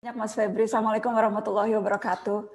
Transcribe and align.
banyak 0.00 0.16
Mas 0.16 0.32
Febri. 0.32 0.64
Assalamualaikum 0.64 1.12
warahmatullahi 1.12 1.76
wabarakatuh. 1.76 2.48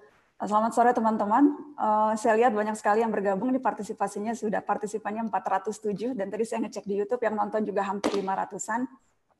Selamat 0.49 0.71
sore 0.73 0.97
teman-teman. 0.97 1.53
Uh, 1.77 2.17
saya 2.17 2.41
lihat 2.41 2.49
banyak 2.57 2.73
sekali 2.73 3.05
yang 3.05 3.13
bergabung 3.13 3.53
di 3.53 3.61
partisipasinya 3.61 4.33
sudah 4.33 4.65
partisipannya 4.65 5.29
407 5.29 6.17
dan 6.17 6.33
tadi 6.33 6.41
saya 6.41 6.65
ngecek 6.65 6.89
di 6.89 6.97
YouTube 6.97 7.21
yang 7.21 7.37
nonton 7.37 7.61
juga 7.61 7.85
hampir 7.85 8.17
500-an. 8.17 8.89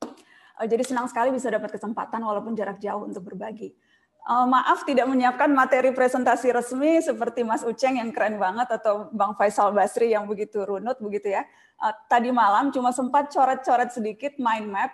Uh, 0.06 0.66
jadi 0.70 0.86
senang 0.86 1.10
sekali 1.10 1.34
bisa 1.34 1.50
dapat 1.50 1.74
kesempatan 1.74 2.22
walaupun 2.22 2.54
jarak 2.54 2.78
jauh 2.78 3.10
untuk 3.10 3.26
berbagi. 3.26 3.74
Uh, 4.22 4.46
maaf 4.46 4.86
tidak 4.86 5.10
menyiapkan 5.10 5.50
materi 5.50 5.90
presentasi 5.90 6.54
resmi 6.54 7.02
seperti 7.02 7.42
Mas 7.42 7.66
Uceng 7.66 7.98
yang 7.98 8.14
keren 8.14 8.38
banget 8.38 8.70
atau 8.70 9.10
Bang 9.18 9.34
Faisal 9.34 9.74
Basri 9.74 10.14
yang 10.14 10.30
begitu 10.30 10.62
runut 10.62 11.02
begitu 11.02 11.34
ya. 11.34 11.42
Tadi 12.06 12.30
malam 12.30 12.70
cuma 12.70 12.94
sempat 12.94 13.34
coret-coret 13.34 13.90
sedikit 13.90 14.38
mind 14.38 14.70
map 14.70 14.94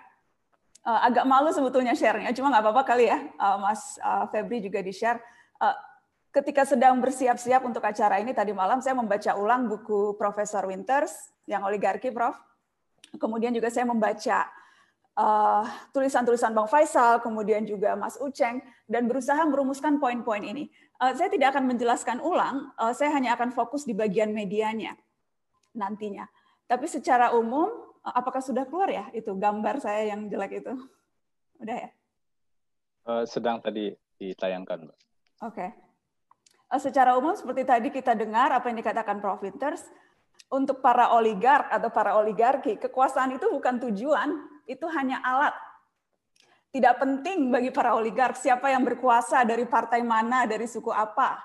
uh, 0.86 1.00
agak 1.06 1.24
malu 1.26 1.50
sebetulnya 1.50 1.94
share-nya, 1.94 2.30
cuma 2.34 2.50
nggak 2.52 2.62
apa-apa 2.62 2.82
kali 2.82 3.10
ya, 3.10 3.18
uh, 3.38 3.56
Mas 3.58 3.98
uh, 4.02 4.26
Febri 4.30 4.62
juga 4.62 4.82
di-share. 4.82 5.18
Uh, 5.58 5.74
ketika 6.32 6.64
sedang 6.64 6.98
bersiap-siap 6.98 7.62
untuk 7.62 7.84
acara 7.84 8.18
ini 8.18 8.32
tadi 8.32 8.56
malam, 8.56 8.80
saya 8.80 8.96
membaca 8.96 9.36
ulang 9.36 9.68
buku 9.68 10.16
Profesor 10.16 10.64
Winters 10.64 11.12
yang 11.44 11.62
oligarki, 11.66 12.08
Prof. 12.08 12.38
Kemudian 13.18 13.52
juga 13.52 13.68
saya 13.68 13.84
membaca 13.84 14.48
tulisan-tulisan 15.92 16.56
uh, 16.56 16.56
Bang 16.56 16.68
Faisal, 16.72 17.20
kemudian 17.20 17.68
juga 17.68 17.92
Mas 17.92 18.16
Uceng, 18.16 18.64
dan 18.88 19.04
berusaha 19.04 19.44
merumuskan 19.44 20.00
poin-poin 20.00 20.40
ini. 20.40 20.72
Uh, 20.96 21.12
saya 21.12 21.28
tidak 21.28 21.52
akan 21.52 21.68
menjelaskan 21.68 22.24
ulang, 22.24 22.72
uh, 22.80 22.96
saya 22.96 23.12
hanya 23.12 23.36
akan 23.36 23.52
fokus 23.52 23.84
di 23.84 23.92
bagian 23.92 24.32
medianya 24.32 24.96
nantinya. 25.76 26.24
Tapi 26.64 26.88
secara 26.88 27.36
umum, 27.36 27.68
apakah 28.02 28.42
sudah 28.42 28.66
keluar 28.66 28.90
ya 28.90 29.06
itu 29.14 29.30
gambar 29.34 29.78
saya 29.78 30.10
yang 30.10 30.26
jelek 30.26 30.62
itu? 30.66 30.74
Udah 31.62 31.76
ya? 31.78 31.90
Uh, 33.02 33.24
sedang 33.26 33.58
tadi 33.62 33.94
ditayangkan, 34.18 34.86
Mbak. 34.86 34.98
Oke. 34.98 35.54
Okay. 35.54 35.70
Uh, 36.70 36.80
secara 36.82 37.14
umum 37.18 37.34
seperti 37.34 37.62
tadi 37.66 37.88
kita 37.90 38.14
dengar 38.14 38.50
apa 38.50 38.70
yang 38.70 38.78
dikatakan 38.78 39.18
Prof. 39.18 39.42
Winters, 39.42 39.82
untuk 40.50 40.84
para 40.84 41.14
oligark 41.16 41.70
atau 41.70 41.88
para 41.90 42.18
oligarki, 42.18 42.78
kekuasaan 42.78 43.38
itu 43.38 43.48
bukan 43.50 43.80
tujuan, 43.88 44.30
itu 44.68 44.86
hanya 44.90 45.22
alat. 45.24 45.54
Tidak 46.72 46.94
penting 46.96 47.52
bagi 47.52 47.68
para 47.68 47.92
oligark 47.92 48.36
siapa 48.36 48.72
yang 48.72 48.84
berkuasa 48.84 49.44
dari 49.44 49.68
partai 49.68 50.00
mana, 50.00 50.48
dari 50.48 50.64
suku 50.64 50.88
apa. 50.88 51.36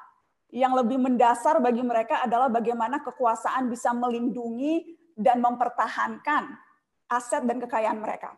Yang 0.48 0.84
lebih 0.84 0.98
mendasar 1.04 1.60
bagi 1.60 1.84
mereka 1.84 2.24
adalah 2.24 2.48
bagaimana 2.48 3.04
kekuasaan 3.04 3.68
bisa 3.68 3.92
melindungi 3.92 4.96
dan 5.18 5.42
mempertahankan 5.42 6.54
aset 7.10 7.42
dan 7.42 7.58
kekayaan 7.58 7.98
mereka. 7.98 8.38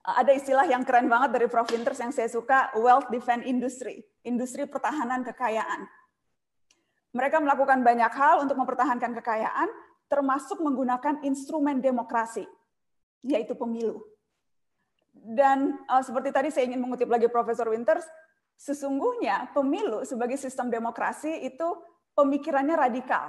Ada 0.00 0.32
istilah 0.32 0.64
yang 0.64 0.80
keren 0.86 1.10
banget 1.12 1.36
dari 1.36 1.46
Prof. 1.50 1.68
Winters 1.68 2.00
yang 2.00 2.14
saya 2.14 2.30
suka, 2.30 2.72
wealth 2.78 3.12
defense 3.12 3.44
industry, 3.44 4.00
industri 4.24 4.64
pertahanan 4.64 5.20
kekayaan. 5.26 5.84
Mereka 7.12 7.42
melakukan 7.42 7.84
banyak 7.84 8.12
hal 8.14 8.40
untuk 8.40 8.56
mempertahankan 8.56 9.12
kekayaan, 9.20 9.68
termasuk 10.08 10.62
menggunakan 10.62 11.20
instrumen 11.26 11.82
demokrasi, 11.84 12.46
yaitu 13.26 13.52
pemilu. 13.58 14.00
Dan 15.12 15.76
uh, 15.90 16.00
seperti 16.00 16.32
tadi 16.32 16.48
saya 16.48 16.70
ingin 16.70 16.80
mengutip 16.80 17.10
lagi 17.10 17.28
Profesor 17.28 17.68
Winters, 17.68 18.06
sesungguhnya 18.56 19.52
pemilu 19.52 20.06
sebagai 20.06 20.40
sistem 20.40 20.72
demokrasi 20.72 21.44
itu 21.44 21.76
pemikirannya 22.16 22.78
radikal. 22.78 23.28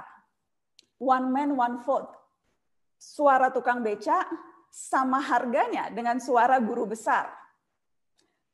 One 1.02 1.28
man, 1.34 1.58
one 1.58 1.82
vote 1.84 2.21
suara 3.02 3.50
tukang 3.50 3.82
beca 3.82 4.22
sama 4.70 5.18
harganya 5.18 5.90
dengan 5.90 6.22
suara 6.22 6.62
guru 6.62 6.94
besar. 6.94 7.34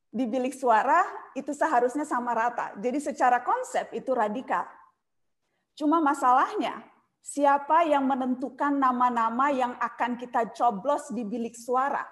Di 0.09 0.25
bilik 0.25 0.57
suara 0.57 1.05
itu 1.37 1.53
seharusnya 1.53 2.09
sama 2.09 2.33
rata. 2.33 2.73
Jadi 2.81 2.97
secara 2.97 3.45
konsep 3.45 3.93
itu 3.93 4.17
radikal. 4.17 4.65
Cuma 5.77 6.01
masalahnya, 6.01 6.81
siapa 7.21 7.85
yang 7.85 8.09
menentukan 8.09 8.73
nama-nama 8.73 9.53
yang 9.53 9.77
akan 9.77 10.17
kita 10.17 10.49
coblos 10.57 11.13
di 11.13 11.29
bilik 11.29 11.55
suara? 11.55 12.03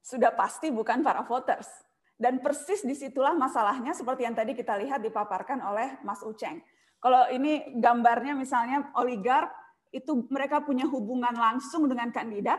Sudah 0.00 0.30
pasti 0.32 0.70
bukan 0.70 1.02
para 1.02 1.26
voters. 1.26 1.68
Dan 2.14 2.38
persis 2.38 2.86
di 2.86 2.94
situlah 2.94 3.34
masalahnya 3.34 3.90
seperti 3.90 4.22
yang 4.22 4.38
tadi 4.38 4.54
kita 4.54 4.78
lihat 4.78 5.02
dipaparkan 5.02 5.58
oleh 5.58 5.98
Mas 6.06 6.22
Uceng. 6.22 6.62
Kalau 7.02 7.26
ini 7.34 7.74
gambarnya 7.82 8.38
misalnya 8.38 8.94
oligark 8.94 9.50
itu 9.92 10.24
mereka 10.32 10.64
punya 10.64 10.88
hubungan 10.88 11.36
langsung 11.36 11.84
dengan 11.86 12.08
kandidat. 12.08 12.58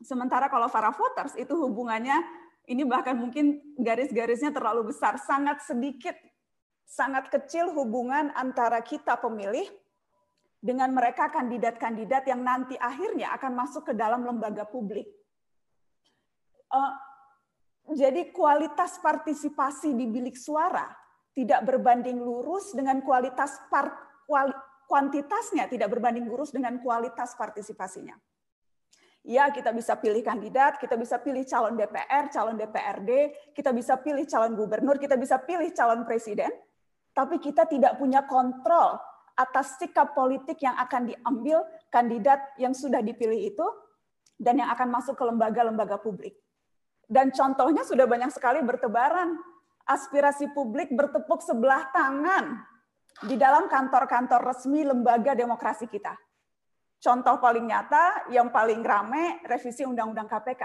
Sementara 0.00 0.48
kalau 0.48 0.68
para 0.72 0.90
voters 0.92 1.36
itu 1.36 1.52
hubungannya 1.52 2.16
ini 2.66 2.82
bahkan 2.82 3.14
mungkin 3.14 3.62
garis-garisnya 3.78 4.50
terlalu 4.50 4.90
besar, 4.90 5.20
sangat 5.22 5.62
sedikit, 5.62 6.16
sangat 6.82 7.30
kecil 7.30 7.70
hubungan 7.70 8.34
antara 8.34 8.82
kita 8.82 9.14
pemilih 9.20 9.70
dengan 10.58 10.90
mereka 10.90 11.30
kandidat-kandidat 11.30 12.26
yang 12.26 12.42
nanti 12.42 12.74
akhirnya 12.74 13.30
akan 13.38 13.52
masuk 13.54 13.86
ke 13.86 13.94
dalam 13.94 14.26
lembaga 14.26 14.66
publik. 14.66 15.06
Uh, 16.66 16.90
jadi 17.94 18.34
kualitas 18.34 18.98
partisipasi 18.98 19.94
di 19.94 20.10
bilik 20.10 20.34
suara 20.34 20.90
tidak 21.36 21.62
berbanding 21.62 22.18
lurus 22.18 22.74
dengan 22.74 22.98
kualitas 23.04 23.54
part, 23.70 23.94
kuantitasnya 24.86 25.66
tidak 25.66 25.90
berbanding 25.92 26.24
lurus 26.24 26.54
dengan 26.54 26.78
kualitas 26.80 27.34
partisipasinya. 27.34 28.14
Ya, 29.26 29.50
kita 29.50 29.74
bisa 29.74 29.98
pilih 29.98 30.22
kandidat, 30.22 30.78
kita 30.78 30.94
bisa 30.94 31.18
pilih 31.18 31.42
calon 31.42 31.74
DPR, 31.74 32.30
calon 32.30 32.54
DPRD, 32.54 33.10
kita 33.50 33.74
bisa 33.74 33.98
pilih 33.98 34.22
calon 34.22 34.54
gubernur, 34.54 35.02
kita 35.02 35.18
bisa 35.18 35.42
pilih 35.42 35.66
calon 35.74 36.06
presiden, 36.06 36.54
tapi 37.10 37.42
kita 37.42 37.66
tidak 37.66 37.98
punya 37.98 38.22
kontrol 38.22 38.94
atas 39.34 39.82
sikap 39.82 40.14
politik 40.14 40.62
yang 40.62 40.78
akan 40.78 41.10
diambil 41.10 41.66
kandidat 41.90 42.54
yang 42.56 42.70
sudah 42.70 43.02
dipilih 43.02 43.50
itu 43.50 43.66
dan 44.38 44.62
yang 44.62 44.70
akan 44.70 44.94
masuk 44.94 45.18
ke 45.18 45.24
lembaga-lembaga 45.26 45.98
publik. 45.98 46.38
Dan 47.10 47.34
contohnya 47.34 47.82
sudah 47.82 48.06
banyak 48.06 48.30
sekali 48.30 48.62
bertebaran. 48.62 49.34
Aspirasi 49.86 50.50
publik 50.50 50.90
bertepuk 50.94 51.42
sebelah 51.42 51.90
tangan 51.94 52.75
di 53.24 53.40
dalam 53.40 53.70
kantor-kantor 53.70 54.52
resmi 54.52 54.84
lembaga 54.84 55.32
demokrasi 55.32 55.88
kita. 55.88 56.12
Contoh 57.00 57.40
paling 57.40 57.64
nyata, 57.64 58.28
yang 58.28 58.52
paling 58.52 58.84
rame, 58.84 59.40
revisi 59.48 59.84
Undang-Undang 59.88 60.28
KPK. 60.28 60.62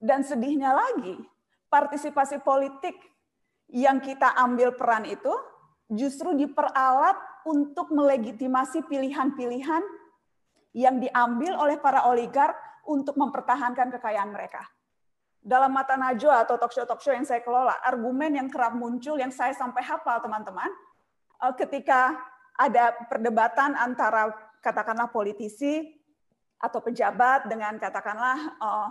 Dan 0.00 0.20
sedihnya 0.20 0.76
lagi, 0.76 1.16
partisipasi 1.72 2.44
politik 2.44 2.96
yang 3.72 4.00
kita 4.04 4.36
ambil 4.36 4.76
peran 4.76 5.08
itu 5.08 5.32
justru 5.88 6.36
diperalat 6.36 7.16
untuk 7.44 7.92
melegitimasi 7.92 8.84
pilihan-pilihan 8.88 9.84
yang 10.74 10.98
diambil 10.98 11.52
oleh 11.60 11.76
para 11.78 12.08
oligark 12.10 12.56
untuk 12.84 13.16
mempertahankan 13.16 13.92
kekayaan 13.96 14.32
mereka. 14.32 14.64
Dalam 15.44 15.76
mata 15.76 15.94
Najwa 16.00 16.40
atau 16.40 16.56
talk 16.56 16.72
show-talk 16.72 17.04
show 17.04 17.12
yang 17.12 17.28
saya 17.28 17.44
kelola, 17.44 17.76
argumen 17.84 18.32
yang 18.32 18.48
kerap 18.48 18.72
muncul 18.72 19.20
yang 19.20 19.28
saya 19.28 19.52
sampai 19.52 19.84
hafal 19.84 20.24
teman-teman, 20.24 20.72
ketika 21.58 22.14
ada 22.54 22.94
perdebatan 23.10 23.74
antara 23.74 24.30
katakanlah 24.62 25.10
politisi 25.10 25.92
atau 26.62 26.80
pejabat 26.80 27.50
dengan 27.50 27.76
katakanlah 27.76 28.38
eh, 28.56 28.88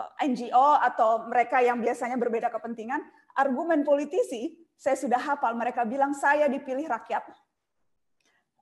eh, 0.00 0.28
NGO 0.32 0.68
atau 0.80 1.28
mereka 1.28 1.60
yang 1.60 1.82
biasanya 1.82 2.16
berbeda 2.16 2.48
kepentingan, 2.48 3.02
argumen 3.36 3.84
politisi 3.84 4.56
saya 4.78 4.96
sudah 4.96 5.20
hafal. 5.20 5.52
Mereka 5.54 5.84
bilang 5.84 6.16
saya 6.16 6.48
dipilih 6.48 6.88
rakyat, 6.88 7.22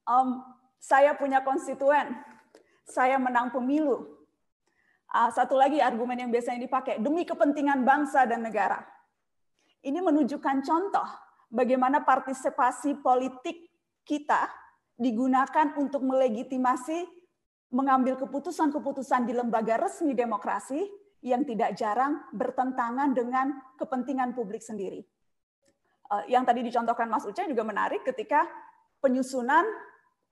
um, 0.05 0.43
saya 0.81 1.14
punya 1.14 1.40
konstituen, 1.44 2.19
saya 2.84 3.16
menang 3.16 3.55
pemilu. 3.55 4.19
Uh, 5.11 5.26
satu 5.34 5.58
lagi 5.58 5.82
argumen 5.82 6.14
yang 6.23 6.31
biasanya 6.31 6.62
dipakai 6.62 7.02
demi 7.02 7.26
kepentingan 7.26 7.82
bangsa 7.82 8.31
dan 8.31 8.46
negara. 8.46 8.78
Ini 9.82 9.99
menunjukkan 9.99 10.62
contoh 10.62 11.08
bagaimana 11.50 12.06
partisipasi 12.06 13.02
politik 13.02 13.69
kita 14.06 14.49
digunakan 14.97 15.75
untuk 15.76 16.06
melegitimasi 16.06 17.05
mengambil 17.70 18.19
keputusan-keputusan 18.19 19.26
di 19.26 19.32
lembaga 19.35 19.79
resmi 19.79 20.14
demokrasi 20.14 20.82
yang 21.20 21.44
tidak 21.44 21.76
jarang 21.76 22.19
bertentangan 22.32 23.12
dengan 23.12 23.52
kepentingan 23.76 24.32
publik 24.35 24.64
sendiri. 24.64 25.05
Eh, 26.11 26.25
yang 26.32 26.43
tadi 26.43 26.64
dicontohkan 26.67 27.06
Mas 27.06 27.23
Uce 27.23 27.44
juga 27.47 27.62
menarik 27.62 28.02
ketika 28.02 28.49
penyusunan 28.99 29.62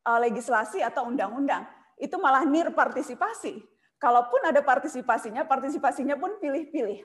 eh, 0.09 0.19
legislasi 0.27 0.83
atau 0.83 1.07
undang-undang. 1.07 1.69
Itu 1.99 2.19
malah 2.19 2.47
nir 2.47 2.75
partisipasi. 2.75 3.63
Kalaupun 3.99 4.47
ada 4.47 4.63
partisipasinya, 4.63 5.43
partisipasinya 5.43 6.15
pun 6.15 6.39
pilih-pilih. 6.39 7.03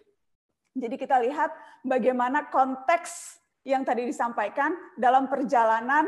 Jadi 0.73 0.95
kita 0.97 1.21
lihat 1.21 1.49
bagaimana 1.85 2.49
konteks 2.49 3.41
yang 3.63 3.87
tadi 3.87 4.03
disampaikan 4.07 4.75
dalam 4.99 5.31
perjalanan 5.31 6.07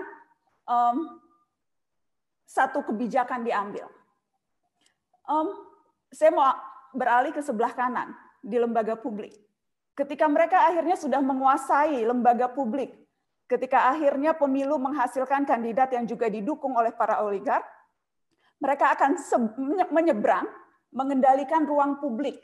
um, 0.68 1.20
satu 2.46 2.84
kebijakan 2.86 3.48
diambil. 3.48 3.88
Um, 5.26 5.56
saya 6.12 6.30
mau 6.30 6.46
beralih 6.94 7.34
ke 7.34 7.42
sebelah 7.42 7.74
kanan 7.74 8.14
di 8.40 8.56
lembaga 8.62 8.94
publik. 8.94 9.34
Ketika 9.96 10.28
mereka 10.28 10.68
akhirnya 10.68 11.00
sudah 11.00 11.24
menguasai 11.24 12.04
lembaga 12.04 12.52
publik, 12.52 12.92
ketika 13.48 13.90
akhirnya 13.90 14.36
pemilu 14.36 14.76
menghasilkan 14.76 15.48
kandidat 15.48 15.96
yang 15.96 16.06
juga 16.06 16.28
didukung 16.28 16.76
oleh 16.76 16.92
para 16.92 17.24
oligark, 17.24 17.64
mereka 18.60 18.96
akan 18.96 19.16
menyeberang, 19.92 20.48
mengendalikan 20.92 21.64
ruang 21.64 22.00
publik. 22.04 22.40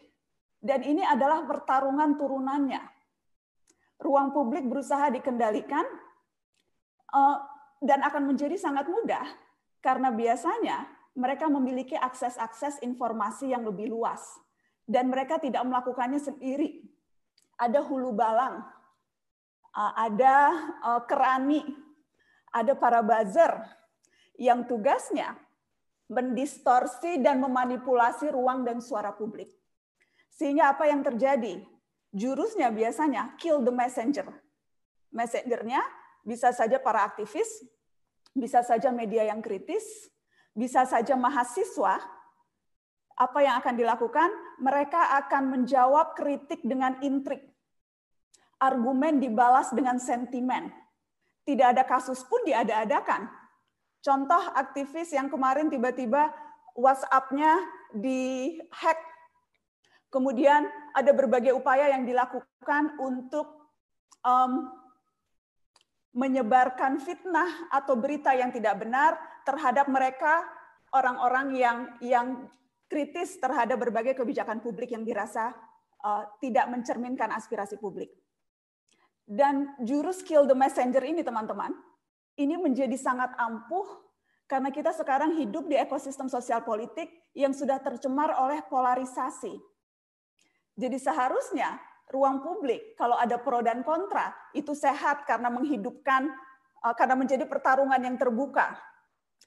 Dan 0.62 0.86
ini 0.86 1.02
adalah 1.02 1.44
pertarungan 1.44 2.16
turunannya. 2.16 3.01
Ruang 4.02 4.34
publik 4.34 4.66
berusaha 4.66 5.14
dikendalikan 5.14 5.86
eh, 7.14 7.38
dan 7.82 8.00
akan 8.02 8.34
menjadi 8.34 8.58
sangat 8.58 8.90
mudah 8.90 9.26
karena 9.82 10.10
biasanya 10.10 10.90
mereka 11.14 11.46
memiliki 11.50 11.94
akses-akses 11.94 12.82
informasi 12.82 13.54
yang 13.54 13.62
lebih 13.66 13.94
luas 13.94 14.22
dan 14.90 15.10
mereka 15.10 15.38
tidak 15.38 15.62
melakukannya 15.66 16.18
sendiri 16.18 16.92
ada 17.62 17.86
hulu 17.86 18.10
balang, 18.18 18.66
uh, 19.78 19.94
ada 19.94 20.36
uh, 20.82 21.02
kerani, 21.06 21.62
ada 22.50 22.74
para 22.74 23.06
buzzer 23.06 23.54
yang 24.42 24.66
tugasnya 24.66 25.38
mendistorsi 26.10 27.22
dan 27.22 27.38
memanipulasi 27.38 28.34
ruang 28.34 28.66
dan 28.66 28.82
suara 28.82 29.14
publik. 29.14 29.54
Sehingga 30.34 30.74
apa 30.74 30.90
yang 30.90 31.06
terjadi? 31.06 31.62
Jurusnya 32.12 32.72
biasanya 32.72 33.36
kill 33.40 33.64
the 33.64 33.72
messenger. 33.72 34.28
Messengernya 35.12 35.80
bisa 36.24 36.52
saja 36.52 36.80
para 36.80 37.08
aktivis, 37.08 37.48
bisa 38.36 38.64
saja 38.64 38.92
media 38.92 39.28
yang 39.28 39.40
kritis, 39.40 40.12
bisa 40.52 40.84
saja 40.88 41.16
mahasiswa. 41.16 42.00
Apa 43.16 43.40
yang 43.44 43.60
akan 43.60 43.76
dilakukan? 43.76 44.30
Mereka 44.60 45.20
akan 45.26 45.44
menjawab 45.56 46.16
kritik 46.16 46.64
dengan 46.64 47.00
intrik 47.04 47.52
argumen 48.62 49.18
dibalas 49.18 49.74
dengan 49.74 49.98
sentimen. 49.98 50.70
Tidak 51.42 51.74
ada 51.74 51.82
kasus 51.82 52.22
pun 52.22 52.46
diada-adakan. 52.46 53.26
Contoh 54.06 54.54
aktivis 54.54 55.10
yang 55.10 55.34
kemarin 55.34 55.74
tiba-tiba 55.74 56.30
WhatsApp-nya 56.78 57.58
di-hack. 57.98 59.02
Kemudian 60.12 60.68
ada 60.92 61.12
berbagai 61.16 61.56
upaya 61.56 61.88
yang 61.96 62.04
dilakukan 62.04 63.00
untuk 63.00 63.72
um, 64.28 64.68
menyebarkan 66.12 67.00
fitnah 67.00 67.72
atau 67.72 67.96
berita 67.96 68.36
yang 68.36 68.52
tidak 68.52 68.84
benar 68.84 69.16
terhadap 69.48 69.88
mereka 69.88 70.44
orang-orang 70.92 71.56
yang 71.56 71.78
yang 72.04 72.28
kritis 72.92 73.40
terhadap 73.40 73.80
berbagai 73.80 74.20
kebijakan 74.20 74.60
publik 74.60 74.92
yang 74.92 75.08
dirasa 75.08 75.56
uh, 76.04 76.28
tidak 76.44 76.68
mencerminkan 76.68 77.32
aspirasi 77.32 77.80
publik. 77.80 78.12
Dan 79.24 79.80
jurus 79.80 80.20
kill 80.28 80.44
the 80.44 80.52
messenger 80.52 81.00
ini 81.08 81.24
teman-teman, 81.24 81.72
ini 82.36 82.60
menjadi 82.60 83.00
sangat 83.00 83.32
ampuh 83.40 83.88
karena 84.44 84.68
kita 84.76 84.92
sekarang 84.92 85.40
hidup 85.40 85.72
di 85.72 85.80
ekosistem 85.80 86.28
sosial 86.28 86.68
politik 86.68 87.08
yang 87.32 87.56
sudah 87.56 87.80
tercemar 87.80 88.36
oleh 88.36 88.60
polarisasi. 88.68 89.71
Jadi 90.76 90.98
seharusnya 90.98 91.80
ruang 92.12 92.44
publik 92.44 93.00
kalau 93.00 93.16
ada 93.16 93.40
pro 93.40 93.64
dan 93.64 93.82
kontra 93.88 94.36
itu 94.52 94.76
sehat 94.76 95.24
karena 95.24 95.48
menghidupkan 95.48 96.28
eh, 96.84 96.96
karena 97.00 97.16
menjadi 97.16 97.48
pertarungan 97.48 98.00
yang 98.00 98.20
terbuka. 98.20 98.76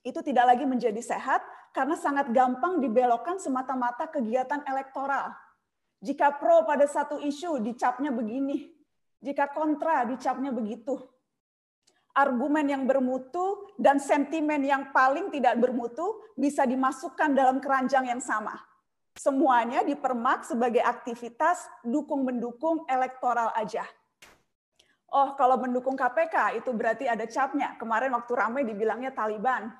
Itu 0.04 0.20
tidak 0.20 0.56
lagi 0.56 0.64
menjadi 0.68 1.00
sehat 1.00 1.40
karena 1.72 1.96
sangat 1.96 2.28
gampang 2.32 2.80
dibelokkan 2.80 3.40
semata-mata 3.40 4.08
kegiatan 4.08 4.60
elektoral. 4.68 5.32
Jika 6.04 6.36
pro 6.36 6.68
pada 6.68 6.84
satu 6.84 7.16
isu 7.16 7.64
dicapnya 7.64 8.12
begini, 8.12 8.68
jika 9.24 9.48
kontra 9.48 10.04
dicapnya 10.04 10.52
begitu. 10.52 11.00
Argumen 12.14 12.70
yang 12.70 12.84
bermutu 12.86 13.74
dan 13.74 13.98
sentimen 13.98 14.62
yang 14.62 14.94
paling 14.94 15.34
tidak 15.34 15.58
bermutu 15.58 16.22
bisa 16.38 16.62
dimasukkan 16.62 17.34
dalam 17.34 17.58
keranjang 17.58 18.06
yang 18.06 18.22
sama. 18.22 18.54
Semuanya 19.14 19.86
dipermak 19.86 20.42
sebagai 20.42 20.82
aktivitas 20.82 21.70
dukung-mendukung 21.86 22.82
elektoral 22.90 23.54
aja. 23.54 23.86
Oh, 25.14 25.38
kalau 25.38 25.54
mendukung 25.62 25.94
KPK 25.94 26.58
itu 26.58 26.74
berarti 26.74 27.06
ada 27.06 27.22
capnya. 27.30 27.78
Kemarin 27.78 28.10
waktu 28.10 28.32
ramai 28.34 28.66
dibilangnya 28.66 29.14
Taliban. 29.14 29.70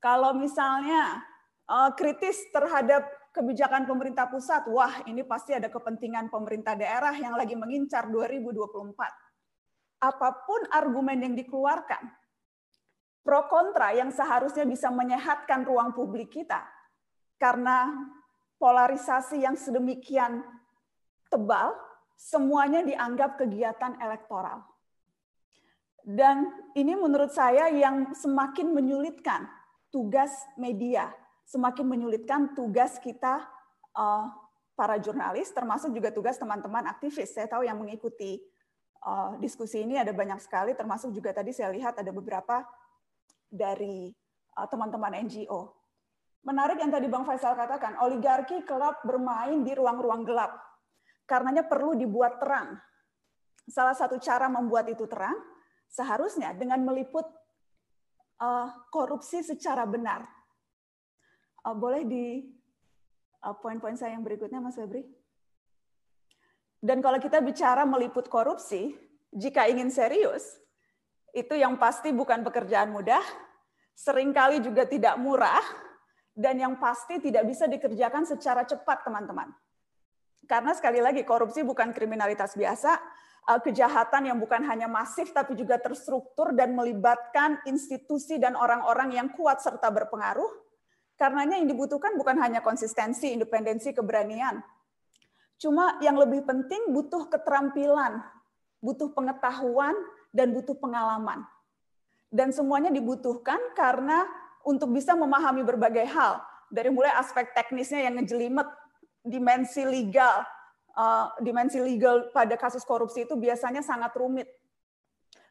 Kalau 0.00 0.32
misalnya 0.32 1.20
uh, 1.68 1.92
kritis 1.92 2.48
terhadap 2.48 3.04
kebijakan 3.36 3.84
pemerintah 3.84 4.24
pusat, 4.32 4.64
wah 4.72 5.04
ini 5.04 5.20
pasti 5.26 5.52
ada 5.52 5.68
kepentingan 5.68 6.32
pemerintah 6.32 6.72
daerah 6.72 7.12
yang 7.12 7.36
lagi 7.36 7.52
mengincar 7.52 8.08
2024. 8.08 8.96
Apa 10.00 10.28
pun 10.48 10.60
argumen 10.72 11.20
yang 11.20 11.34
dikeluarkan, 11.36 12.08
pro 13.20 13.44
kontra 13.50 13.92
yang 13.96 14.08
seharusnya 14.08 14.64
bisa 14.68 14.92
menyehatkan 14.92 15.64
ruang 15.66 15.96
publik 15.96 16.30
kita, 16.30 16.62
karena 17.40 17.90
polarisasi 18.58 19.42
yang 19.42 19.58
sedemikian 19.58 20.42
tebal, 21.28 21.74
semuanya 22.14 22.84
dianggap 22.86 23.38
kegiatan 23.38 23.98
elektoral. 23.98 24.62
Dan 26.04 26.52
ini 26.76 26.92
menurut 26.94 27.32
saya 27.32 27.72
yang 27.72 28.12
semakin 28.12 28.76
menyulitkan 28.76 29.48
tugas 29.88 30.30
media 30.60 31.08
semakin 31.44 31.84
menyulitkan 31.84 32.56
tugas 32.56 32.96
kita 32.98 33.44
uh, 33.94 34.26
para 34.74 34.98
jurnalis, 34.98 35.52
termasuk 35.52 35.92
juga 35.94 36.10
tugas 36.10 36.40
teman-teman 36.40 36.88
aktivis. 36.88 37.30
Saya 37.30 37.46
tahu 37.46 37.62
yang 37.68 37.78
mengikuti 37.78 38.40
uh, 39.04 39.36
diskusi 39.38 39.84
ini 39.84 40.00
ada 40.00 40.10
banyak 40.10 40.40
sekali, 40.40 40.74
termasuk 40.74 41.12
juga 41.14 41.30
tadi 41.30 41.54
saya 41.54 41.70
lihat 41.70 42.00
ada 42.00 42.10
beberapa 42.10 42.64
dari 43.46 44.10
uh, 44.56 44.66
teman-teman 44.66 45.20
NGO. 45.28 45.83
Menarik 46.44 46.76
yang 46.76 46.92
tadi 46.92 47.08
Bang 47.08 47.24
Faisal 47.24 47.56
katakan, 47.56 47.96
oligarki 48.04 48.60
kerap 48.68 49.00
bermain 49.02 49.64
di 49.64 49.72
ruang-ruang 49.72 50.28
gelap. 50.28 50.52
Karenanya 51.24 51.64
perlu 51.64 51.96
dibuat 51.96 52.36
terang. 52.36 52.76
Salah 53.64 53.96
satu 53.96 54.20
cara 54.20 54.52
membuat 54.52 54.92
itu 54.92 55.08
terang, 55.08 55.32
seharusnya 55.88 56.52
dengan 56.52 56.84
meliput 56.84 57.24
uh, 58.44 58.68
korupsi 58.92 59.40
secara 59.40 59.88
benar 59.88 60.28
Uh, 61.64 61.72
boleh 61.72 62.04
di 62.04 62.44
uh, 63.40 63.56
poin-poin 63.56 63.96
saya 63.96 64.12
yang 64.12 64.20
berikutnya, 64.20 64.60
Mas 64.60 64.76
Febri? 64.76 65.00
Dan 66.84 67.00
kalau 67.00 67.16
kita 67.16 67.40
bicara 67.40 67.88
meliput 67.88 68.28
korupsi, 68.28 68.92
jika 69.32 69.64
ingin 69.64 69.88
serius, 69.88 70.44
itu 71.32 71.56
yang 71.56 71.80
pasti 71.80 72.12
bukan 72.12 72.44
pekerjaan 72.44 72.92
mudah, 72.92 73.24
sering 73.96 74.36
kali 74.36 74.60
juga 74.60 74.84
tidak 74.84 75.16
murah, 75.16 75.64
dan 76.34 76.58
yang 76.58 76.76
pasti 76.82 77.22
tidak 77.22 77.46
bisa 77.46 77.70
dikerjakan 77.70 78.26
secara 78.26 78.66
cepat, 78.66 79.06
teman-teman. 79.06 79.54
Karena 80.44 80.74
sekali 80.76 81.00
lagi, 81.00 81.24
korupsi 81.24 81.64
bukan 81.64 81.94
kriminalitas 81.94 82.58
biasa, 82.58 83.00
uh, 83.48 83.60
kejahatan 83.62 84.28
yang 84.28 84.38
bukan 84.42 84.60
hanya 84.66 84.90
masif, 84.90 85.30
tapi 85.30 85.56
juga 85.56 85.80
terstruktur 85.80 86.52
dan 86.52 86.74
melibatkan 86.76 87.62
institusi 87.64 88.36
dan 88.36 88.58
orang-orang 88.58 89.16
yang 89.16 89.32
kuat 89.32 89.62
serta 89.62 89.88
berpengaruh, 89.88 90.64
Karenanya 91.14 91.62
yang 91.62 91.70
dibutuhkan 91.70 92.18
bukan 92.18 92.42
hanya 92.42 92.58
konsistensi, 92.58 93.30
independensi, 93.30 93.94
keberanian. 93.94 94.58
Cuma 95.62 95.94
yang 96.02 96.18
lebih 96.18 96.42
penting 96.42 96.90
butuh 96.90 97.30
keterampilan, 97.30 98.18
butuh 98.82 99.14
pengetahuan, 99.14 99.94
dan 100.34 100.50
butuh 100.50 100.74
pengalaman. 100.74 101.46
Dan 102.34 102.50
semuanya 102.50 102.90
dibutuhkan 102.90 103.62
karena 103.78 104.26
untuk 104.64 104.90
bisa 104.90 105.12
memahami 105.12 105.62
berbagai 105.62 106.08
hal, 106.08 106.40
dari 106.72 106.88
mulai 106.88 107.12
aspek 107.20 107.52
teknisnya 107.52 108.08
yang 108.08 108.18
ngejelimet, 108.18 108.66
dimensi 109.24 109.84
legal, 109.84 110.42
uh, 110.96 111.32
dimensi 111.40 111.78
legal 111.78 112.32
pada 112.32 112.56
kasus 112.56 112.82
korupsi 112.82 113.28
itu 113.28 113.36
biasanya 113.36 113.84
sangat 113.84 114.10
rumit. 114.16 114.48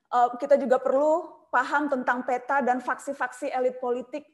Uh, 0.10 0.34
kita 0.38 0.58
juga 0.58 0.77
perlu 0.77 1.25
paham 1.50 1.89
tentang 1.89 2.25
peta 2.25 2.62
dan 2.65 2.82
faksi-faksi 2.82 3.50
elit 3.53 3.77
politik 3.77 4.25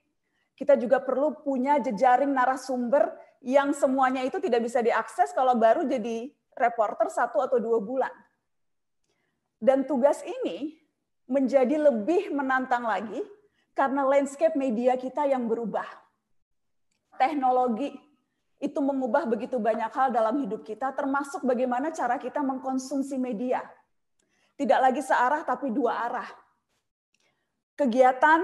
kita 0.59 0.75
juga 0.75 0.99
perlu 0.99 1.39
punya 1.39 1.79
jejaring 1.79 2.35
narasumber 2.35 3.15
yang 3.39 3.71
semuanya 3.71 4.27
itu 4.27 4.43
tidak 4.43 4.67
bisa 4.67 4.83
diakses 4.83 5.31
kalau 5.31 5.55
baru 5.55 5.87
jadi 5.87 6.27
reporter 6.51 7.07
satu 7.07 7.39
atau 7.39 7.63
dua 7.63 7.79
bulan. 7.79 8.11
Dan 9.55 9.87
tugas 9.87 10.19
ini 10.27 10.75
menjadi 11.31 11.79
lebih 11.79 12.35
menantang 12.35 12.83
lagi 12.83 13.23
karena 13.73 14.05
landscape 14.05 14.55
media 14.55 14.95
kita 14.99 15.25
yang 15.25 15.49
berubah. 15.49 15.85
Teknologi 17.19 17.91
itu 18.59 18.79
mengubah 18.83 19.23
begitu 19.23 19.55
banyak 19.55 19.91
hal 19.91 20.11
dalam 20.11 20.35
hidup 20.43 20.67
kita, 20.67 20.91
termasuk 20.91 21.47
bagaimana 21.47 21.95
cara 21.95 22.19
kita 22.19 22.43
mengkonsumsi 22.43 23.15
media. 23.15 23.63
Tidak 24.59 24.79
lagi 24.83 24.99
searah, 24.99 25.47
tapi 25.47 25.71
dua 25.71 26.03
arah. 26.11 26.27
Kegiatan 27.79 28.43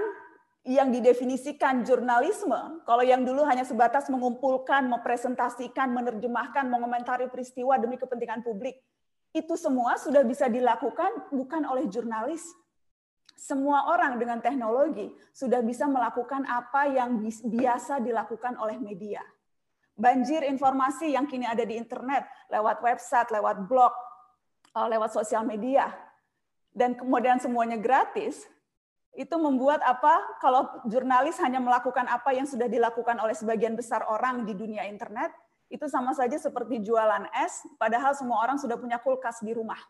yang 0.66 0.90
didefinisikan 0.90 1.84
jurnalisme, 1.84 2.82
kalau 2.82 3.04
yang 3.04 3.22
dulu 3.22 3.44
hanya 3.44 3.62
sebatas 3.62 4.08
mengumpulkan, 4.08 4.88
mempresentasikan, 4.88 5.92
menerjemahkan, 5.92 6.66
mengomentari 6.66 7.28
peristiwa 7.28 7.76
demi 7.76 8.00
kepentingan 8.00 8.40
publik, 8.40 8.80
itu 9.36 9.54
semua 9.54 10.00
sudah 10.00 10.24
bisa 10.24 10.50
dilakukan 10.50 11.30
bukan 11.30 11.62
oleh 11.68 11.86
jurnalis. 11.86 12.42
Semua 13.36 13.92
orang 13.92 14.16
dengan 14.16 14.40
teknologi 14.40 15.12
sudah 15.36 15.60
bisa 15.60 15.84
melakukan 15.84 16.48
apa 16.48 16.88
yang 16.88 17.20
biasa 17.44 18.00
dilakukan 18.00 18.56
oleh 18.56 18.80
media. 18.80 19.20
Banjir 19.92 20.40
informasi 20.48 21.12
yang 21.12 21.28
kini 21.28 21.44
ada 21.44 21.60
di 21.64 21.76
internet, 21.76 22.24
lewat 22.48 22.80
website, 22.80 23.28
lewat 23.28 23.68
blog, 23.68 23.92
eh, 24.72 24.88
lewat 24.88 25.12
sosial 25.12 25.44
media, 25.44 25.92
dan 26.72 26.96
kemudian 26.96 27.36
semuanya 27.40 27.76
gratis, 27.76 28.44
itu 29.16 29.32
membuat 29.40 29.80
apa 29.80 30.20
kalau 30.40 30.68
jurnalis 30.84 31.40
hanya 31.40 31.56
melakukan 31.56 32.04
apa 32.04 32.36
yang 32.36 32.44
sudah 32.44 32.68
dilakukan 32.68 33.16
oleh 33.16 33.32
sebagian 33.32 33.72
besar 33.72 34.04
orang 34.04 34.44
di 34.44 34.52
dunia 34.52 34.84
internet, 34.84 35.32
itu 35.72 35.88
sama 35.88 36.12
saja 36.12 36.36
seperti 36.36 36.84
jualan 36.84 37.24
es, 37.32 37.64
padahal 37.80 38.12
semua 38.12 38.44
orang 38.44 38.60
sudah 38.60 38.76
punya 38.76 39.00
kulkas 39.00 39.40
di 39.40 39.56
rumah. 39.56 39.80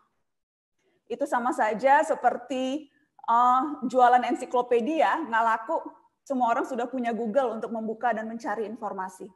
Itu 1.11 1.27
sama 1.27 1.51
saja 1.51 2.07
seperti 2.07 2.87
uh, 3.27 3.83
jualan 3.87 4.23
ensiklopedia, 4.25 5.27
nggak 5.27 5.45
laku, 5.45 5.79
semua 6.27 6.51
orang 6.55 6.67
sudah 6.67 6.91
punya 6.91 7.15
Google 7.15 7.55
untuk 7.55 7.71
membuka 7.71 8.11
dan 8.11 8.27
mencari 8.27 8.67
informasi. 8.67 9.31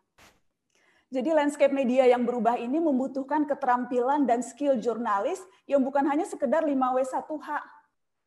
Jadi 1.10 1.34
landscape 1.34 1.74
media 1.74 2.06
yang 2.06 2.22
berubah 2.22 2.54
ini 2.54 2.78
membutuhkan 2.78 3.42
keterampilan 3.42 4.30
dan 4.30 4.46
skill 4.46 4.78
jurnalis 4.78 5.42
yang 5.66 5.82
bukan 5.82 6.06
hanya 6.06 6.22
sekedar 6.22 6.62
5W1H. 6.62 7.48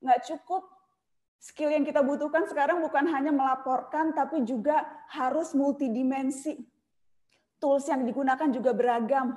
Nggak 0.03 0.19
cukup. 0.27 0.67
Skill 1.39 1.75
yang 1.75 1.83
kita 1.87 2.03
butuhkan 2.03 2.47
sekarang 2.47 2.83
bukan 2.83 3.07
hanya 3.11 3.31
melaporkan, 3.31 4.15
tapi 4.15 4.47
juga 4.47 4.83
harus 5.11 5.51
multidimensi 5.55 6.55
tools 7.59 7.87
yang 7.87 8.03
digunakan 8.03 8.47
juga 8.51 8.75
beragam. 8.75 9.31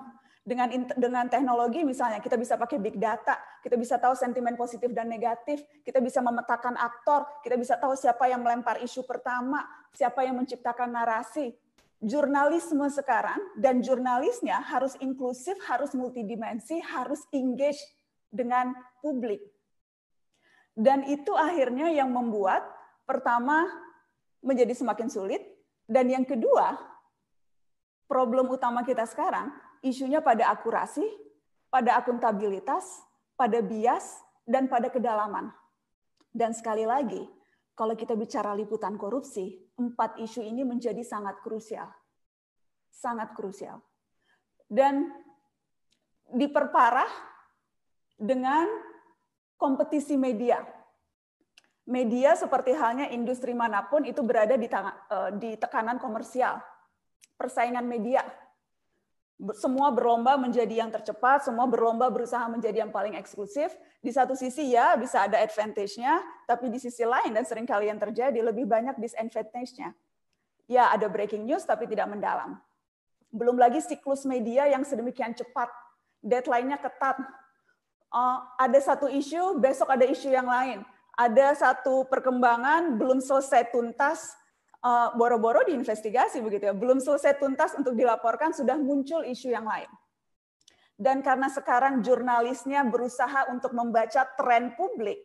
Dengan 0.47 0.71
dengan 0.95 1.27
teknologi 1.27 1.83
misalnya 1.83 2.23
kita 2.23 2.39
bisa 2.39 2.55
pakai 2.55 2.79
big 2.79 3.03
data, 3.03 3.35
kita 3.67 3.75
bisa 3.75 3.99
tahu 3.99 4.15
sentimen 4.15 4.55
positif 4.55 4.95
dan 4.95 5.11
negatif, 5.11 5.59
kita 5.83 5.99
bisa 5.99 6.23
memetakan 6.23 6.79
aktor, 6.79 7.27
kita 7.43 7.59
bisa 7.59 7.75
tahu 7.83 7.99
siapa 7.99 8.31
yang 8.31 8.47
melempar 8.47 8.79
isu 8.79 9.03
pertama, 9.03 9.67
siapa 9.91 10.23
yang 10.23 10.39
menciptakan 10.39 10.95
narasi. 10.95 11.51
Jurnalisme 11.99 12.87
sekarang 12.87 13.43
dan 13.59 13.83
jurnalisnya 13.83 14.63
harus 14.71 14.95
inklusif, 15.03 15.59
harus 15.67 15.91
multidimensi, 15.99 16.79
harus 16.79 17.27
engage 17.35 17.83
dengan 18.31 18.71
publik. 19.03 19.43
Dan 20.79 21.11
itu 21.11 21.35
akhirnya 21.35 21.91
yang 21.91 22.15
membuat 22.15 22.63
pertama 23.03 23.67
menjadi 24.47 24.79
semakin 24.79 25.11
sulit 25.11 25.43
dan 25.91 26.07
yang 26.07 26.23
kedua 26.23 26.79
problem 28.07 28.47
utama 28.47 28.87
kita 28.87 29.03
sekarang 29.11 29.66
isunya 29.83 30.23
pada 30.23 30.53
akurasi, 30.53 31.05
pada 31.69 31.99
akuntabilitas, 31.99 32.85
pada 33.37 33.61
bias, 33.61 34.23
dan 34.47 34.71
pada 34.71 34.89
kedalaman. 34.89 35.51
Dan 36.31 36.55
sekali 36.55 36.87
lagi, 36.87 37.21
kalau 37.77 37.93
kita 37.99 38.15
bicara 38.17 38.55
liputan 38.57 38.95
korupsi, 38.97 39.57
empat 39.77 40.17
isu 40.23 40.41
ini 40.41 40.63
menjadi 40.63 41.03
sangat 41.03 41.43
krusial. 41.43 41.91
Sangat 42.89 43.37
krusial. 43.37 43.83
Dan 44.65 45.13
diperparah 46.33 47.11
dengan 48.17 48.65
kompetisi 49.61 50.17
media. 50.17 50.65
Media 51.87 52.35
seperti 52.35 52.75
halnya 52.75 53.07
industri 53.15 53.55
mana 53.55 53.87
pun 53.87 54.03
itu 54.03 54.19
berada 54.25 54.59
di, 54.59 54.67
eh, 54.67 55.57
tekanan 55.61 56.03
komersial 56.03 56.59
persaingan 57.37 57.85
media. 57.85 58.25
Semua 59.37 59.93
berlomba 59.93 60.41
menjadi 60.41 60.81
yang 60.81 60.89
tercepat, 60.89 61.45
semua 61.45 61.69
berlomba 61.69 62.09
berusaha 62.09 62.41
menjadi 62.49 62.89
yang 62.89 62.93
paling 62.93 63.21
eksklusif. 63.21 63.69
Di 64.01 64.09
satu 64.09 64.33
sisi 64.33 64.73
ya 64.73 64.97
bisa 64.97 65.29
ada 65.29 65.37
advantage-nya, 65.45 66.25
tapi 66.49 66.73
di 66.73 66.81
sisi 66.81 67.05
lain 67.05 67.37
dan 67.37 67.45
sering 67.45 67.69
yang 67.69 68.01
terjadi 68.01 68.41
lebih 68.41 68.65
banyak 68.65 68.97
disadvantage-nya. 68.97 69.93
Ya 70.65 70.89
ada 70.89 71.05
breaking 71.13 71.45
news 71.45 71.69
tapi 71.69 71.85
tidak 71.85 72.09
mendalam. 72.09 72.57
Belum 73.29 73.61
lagi 73.61 73.85
siklus 73.85 74.25
media 74.25 74.73
yang 74.73 74.81
sedemikian 74.89 75.37
cepat, 75.37 75.69
deadline-nya 76.25 76.81
ketat. 76.81 77.21
Uh, 78.09 78.41
ada 78.57 78.81
satu 78.81 79.05
isu, 79.05 79.61
besok 79.61 79.93
ada 79.93 80.09
isu 80.09 80.33
yang 80.33 80.49
lain. 80.49 80.81
Ada 81.13 81.61
satu 81.61 82.09
perkembangan 82.09 82.97
belum 82.97 83.21
selesai 83.21 83.69
tuntas, 83.69 84.33
Eh, 84.85 85.09
boro-boro 85.17 85.65
diinvestigasi 85.65 86.45
begitu 86.45 86.69
ya, 86.69 86.75
belum 86.77 87.01
selesai 87.01 87.41
tuntas 87.41 87.73
untuk 87.75 87.97
dilaporkan 87.97 88.53
sudah 88.53 88.77
muncul 88.77 89.25
isu 89.25 89.51
yang 89.51 89.65
lain. 89.65 89.89
Dan 90.97 91.21
karena 91.21 91.49
sekarang 91.53 92.01
jurnalisnya 92.01 92.85
berusaha 92.89 93.53
untuk 93.53 93.73
membaca 93.77 94.25
tren 94.37 94.77
publik, 94.77 95.21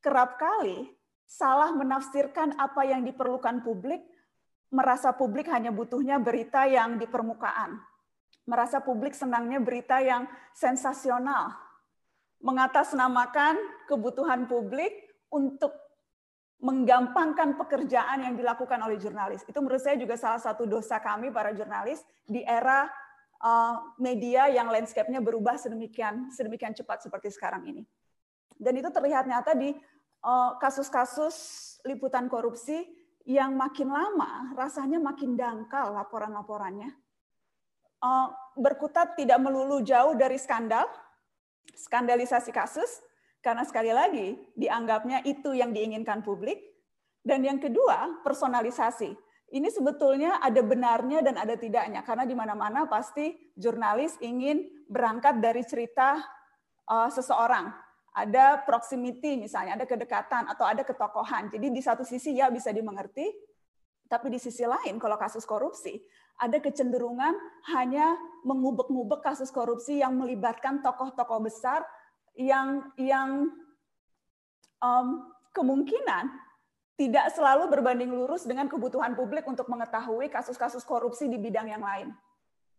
kerap 0.00 0.40
kali 0.40 0.88
salah 1.28 1.72
menafsirkan 1.72 2.56
apa 2.56 2.84
yang 2.84 3.04
diperlukan 3.04 3.60
publik, 3.64 4.00
merasa 4.72 5.12
publik 5.12 5.48
hanya 5.52 5.72
butuhnya 5.72 6.16
berita 6.16 6.64
yang 6.64 6.96
di 6.96 7.04
permukaan. 7.04 7.76
Merasa 8.48 8.80
publik 8.80 9.12
senangnya 9.12 9.60
berita 9.60 10.00
yang 10.00 10.24
sensasional. 10.56 11.52
Mengatasnamakan 12.42 13.86
kebutuhan 13.86 14.48
publik 14.50 15.12
untuk 15.28 15.76
menggampangkan 16.62 17.58
pekerjaan 17.58 18.22
yang 18.22 18.34
dilakukan 18.38 18.78
oleh 18.86 18.94
jurnalis. 18.94 19.42
Itu 19.50 19.58
menurut 19.58 19.82
saya 19.82 19.98
juga 19.98 20.14
salah 20.14 20.38
satu 20.38 20.62
dosa 20.62 21.02
kami 21.02 21.34
para 21.34 21.50
jurnalis 21.50 22.06
di 22.22 22.46
era 22.46 22.86
uh, 23.42 23.92
media 23.98 24.46
yang 24.46 24.70
landscape-nya 24.70 25.18
berubah 25.18 25.58
sedemikian 25.58 26.30
sedemikian 26.30 26.70
cepat 26.70 27.02
seperti 27.02 27.34
sekarang 27.34 27.66
ini. 27.66 27.82
Dan 28.54 28.78
itu 28.78 28.86
terlihat 28.94 29.26
nyata 29.26 29.58
di 29.58 29.74
uh, 30.22 30.54
kasus-kasus 30.62 31.36
liputan 31.82 32.30
korupsi 32.30 32.86
yang 33.26 33.58
makin 33.58 33.90
lama 33.90 34.54
rasanya 34.54 35.02
makin 35.02 35.34
dangkal 35.34 35.90
laporan-laporannya. 35.98 36.94
Uh, 38.02 38.30
berkutat 38.54 39.18
tidak 39.18 39.38
melulu 39.42 39.82
jauh 39.82 40.14
dari 40.14 40.38
skandal, 40.38 40.86
skandalisasi 41.74 42.50
kasus, 42.54 43.02
karena 43.42 43.66
sekali 43.66 43.90
lagi, 43.90 44.38
dianggapnya 44.54 45.26
itu 45.26 45.50
yang 45.50 45.74
diinginkan 45.74 46.22
publik. 46.22 46.62
Dan 47.26 47.42
yang 47.42 47.58
kedua, 47.58 48.22
personalisasi. 48.22 49.10
Ini 49.52 49.68
sebetulnya 49.68 50.38
ada 50.38 50.62
benarnya 50.62 51.20
dan 51.26 51.36
ada 51.36 51.58
tidaknya. 51.58 52.06
Karena 52.06 52.22
di 52.22 52.38
mana-mana 52.38 52.86
pasti 52.86 53.34
jurnalis 53.58 54.14
ingin 54.22 54.86
berangkat 54.86 55.42
dari 55.42 55.66
cerita 55.66 56.22
uh, 56.86 57.10
seseorang. 57.10 57.74
Ada 58.14 58.62
proximity 58.62 59.34
misalnya, 59.34 59.74
ada 59.74 59.86
kedekatan 59.90 60.46
atau 60.46 60.62
ada 60.62 60.86
ketokohan. 60.86 61.50
Jadi 61.50 61.66
di 61.74 61.82
satu 61.82 62.06
sisi 62.06 62.38
ya 62.38 62.46
bisa 62.46 62.70
dimengerti, 62.70 63.26
tapi 64.06 64.30
di 64.30 64.38
sisi 64.38 64.62
lain 64.62 65.02
kalau 65.02 65.18
kasus 65.18 65.42
korupsi, 65.48 65.98
ada 66.38 66.60
kecenderungan 66.62 67.32
hanya 67.74 68.14
mengubek-ngubek 68.44 69.24
kasus 69.24 69.48
korupsi 69.48 70.04
yang 70.04 70.14
melibatkan 70.20 70.84
tokoh-tokoh 70.84 71.40
besar 71.42 71.82
yang 72.36 72.92
yang 72.96 73.52
um, 74.80 75.08
kemungkinan 75.52 76.32
tidak 76.96 77.32
selalu 77.32 77.68
berbanding 77.72 78.12
lurus 78.12 78.44
dengan 78.44 78.68
kebutuhan 78.68 79.16
publik 79.16 79.42
untuk 79.48 79.66
mengetahui 79.68 80.28
kasus-kasus 80.28 80.84
korupsi 80.84 81.26
di 81.28 81.40
bidang 81.40 81.68
yang 81.68 81.82
lain. 81.82 82.12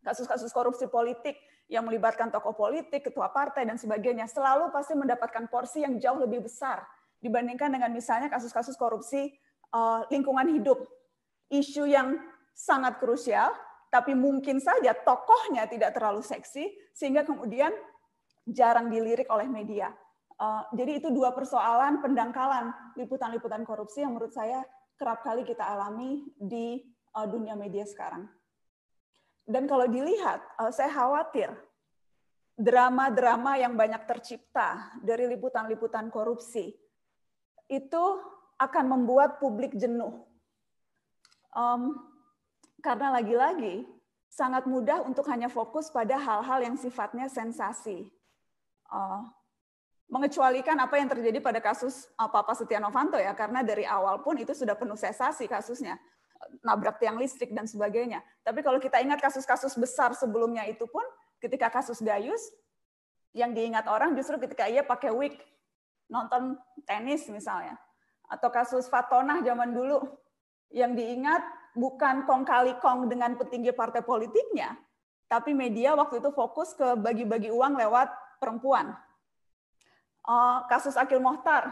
Kasus-kasus 0.04 0.52
korupsi 0.52 0.88
politik 0.88 1.40
yang 1.72 1.88
melibatkan 1.88 2.30
tokoh 2.30 2.54
politik, 2.54 3.08
ketua 3.08 3.32
partai, 3.32 3.64
dan 3.64 3.80
sebagainya, 3.80 4.28
selalu 4.28 4.70
pasti 4.70 4.94
mendapatkan 4.94 5.48
porsi 5.48 5.82
yang 5.82 5.96
jauh 5.98 6.20
lebih 6.20 6.44
besar 6.44 6.84
dibandingkan 7.24 7.72
dengan 7.72 7.90
misalnya 7.96 8.28
kasus-kasus 8.28 8.76
korupsi 8.76 9.32
uh, 9.72 10.04
lingkungan 10.12 10.52
hidup. 10.60 10.84
Isu 11.48 11.88
yang 11.88 12.20
sangat 12.52 13.00
krusial, 13.00 13.56
tapi 13.88 14.12
mungkin 14.12 14.60
saja 14.60 14.92
tokohnya 14.92 15.66
tidak 15.72 15.96
terlalu 15.96 16.20
seksi, 16.20 16.68
sehingga 16.92 17.24
kemudian 17.24 17.72
jarang 18.48 18.92
dilirik 18.92 19.28
oleh 19.32 19.48
media. 19.48 19.92
Uh, 20.36 20.66
jadi 20.76 21.00
itu 21.00 21.14
dua 21.14 21.32
persoalan 21.32 22.02
pendangkalan 22.02 22.74
liputan-liputan 23.00 23.64
korupsi 23.64 24.02
yang 24.04 24.18
menurut 24.18 24.34
saya 24.34 24.66
kerap 24.98 25.24
kali 25.24 25.46
kita 25.48 25.64
alami 25.64 26.26
di 26.36 26.82
uh, 27.16 27.28
dunia 27.30 27.54
media 27.56 27.86
sekarang. 27.88 28.28
Dan 29.44 29.68
kalau 29.68 29.88
dilihat, 29.88 30.40
uh, 30.60 30.72
saya 30.72 30.92
khawatir 30.92 31.52
drama-drama 32.54 33.58
yang 33.58 33.74
banyak 33.74 34.06
tercipta 34.06 34.94
dari 35.02 35.26
liputan-liputan 35.26 36.14
korupsi 36.14 36.72
itu 37.68 38.04
akan 38.62 38.86
membuat 38.86 39.42
publik 39.42 39.74
jenuh. 39.74 40.22
Um, 41.54 41.98
karena 42.82 43.14
lagi-lagi 43.14 43.86
sangat 44.30 44.66
mudah 44.66 45.06
untuk 45.06 45.30
hanya 45.30 45.50
fokus 45.50 45.94
pada 45.94 46.18
hal-hal 46.18 46.60
yang 46.66 46.76
sifatnya 46.78 47.30
sensasi 47.30 48.10
uh, 48.94 49.26
mengecualikan 50.06 50.78
apa 50.78 51.02
yang 51.02 51.10
terjadi 51.10 51.42
pada 51.42 51.58
kasus 51.58 52.06
uh, 52.22 52.30
Papa 52.30 52.54
Setia 52.54 52.78
Novanto 52.78 53.18
ya, 53.18 53.34
karena 53.34 53.66
dari 53.66 53.82
awal 53.90 54.22
pun 54.22 54.38
itu 54.38 54.54
sudah 54.54 54.78
penuh 54.78 54.94
sensasi 54.94 55.50
kasusnya, 55.50 55.98
nabrak 56.62 57.02
tiang 57.02 57.18
listrik 57.18 57.50
dan 57.50 57.66
sebagainya. 57.66 58.22
Tapi 58.46 58.62
kalau 58.62 58.78
kita 58.78 59.02
ingat 59.02 59.18
kasus-kasus 59.18 59.74
besar 59.82 60.14
sebelumnya 60.14 60.70
itu 60.70 60.86
pun, 60.86 61.02
ketika 61.42 61.74
kasus 61.74 61.98
Gayus, 61.98 62.54
Yang 63.34 63.52
diingat 63.58 63.90
orang 63.90 64.14
justru 64.14 64.38
ketika 64.38 64.70
ia 64.70 64.86
pakai 64.86 65.10
wig 65.10 65.34
nonton 66.06 66.54
tenis 66.86 67.26
misalnya. 67.34 67.82
Atau 68.30 68.54
kasus 68.54 68.86
Fatonah 68.86 69.42
zaman 69.42 69.74
dulu 69.74 70.06
yang 70.70 70.94
diingat 70.94 71.42
bukan 71.74 72.30
kong 72.30 72.46
kali 72.46 72.78
kong 72.78 73.10
dengan 73.10 73.34
petinggi 73.34 73.74
partai 73.74 74.06
politiknya, 74.06 74.78
tapi 75.26 75.58
media 75.58 75.98
waktu 75.98 76.22
itu 76.22 76.30
fokus 76.30 76.78
ke 76.78 76.94
bagi-bagi 76.94 77.50
uang 77.50 77.74
lewat 77.74 78.10
perempuan. 78.44 78.92
Uh, 80.28 80.68
kasus 80.68 81.00
Akil 81.00 81.24
Mohtar, 81.24 81.72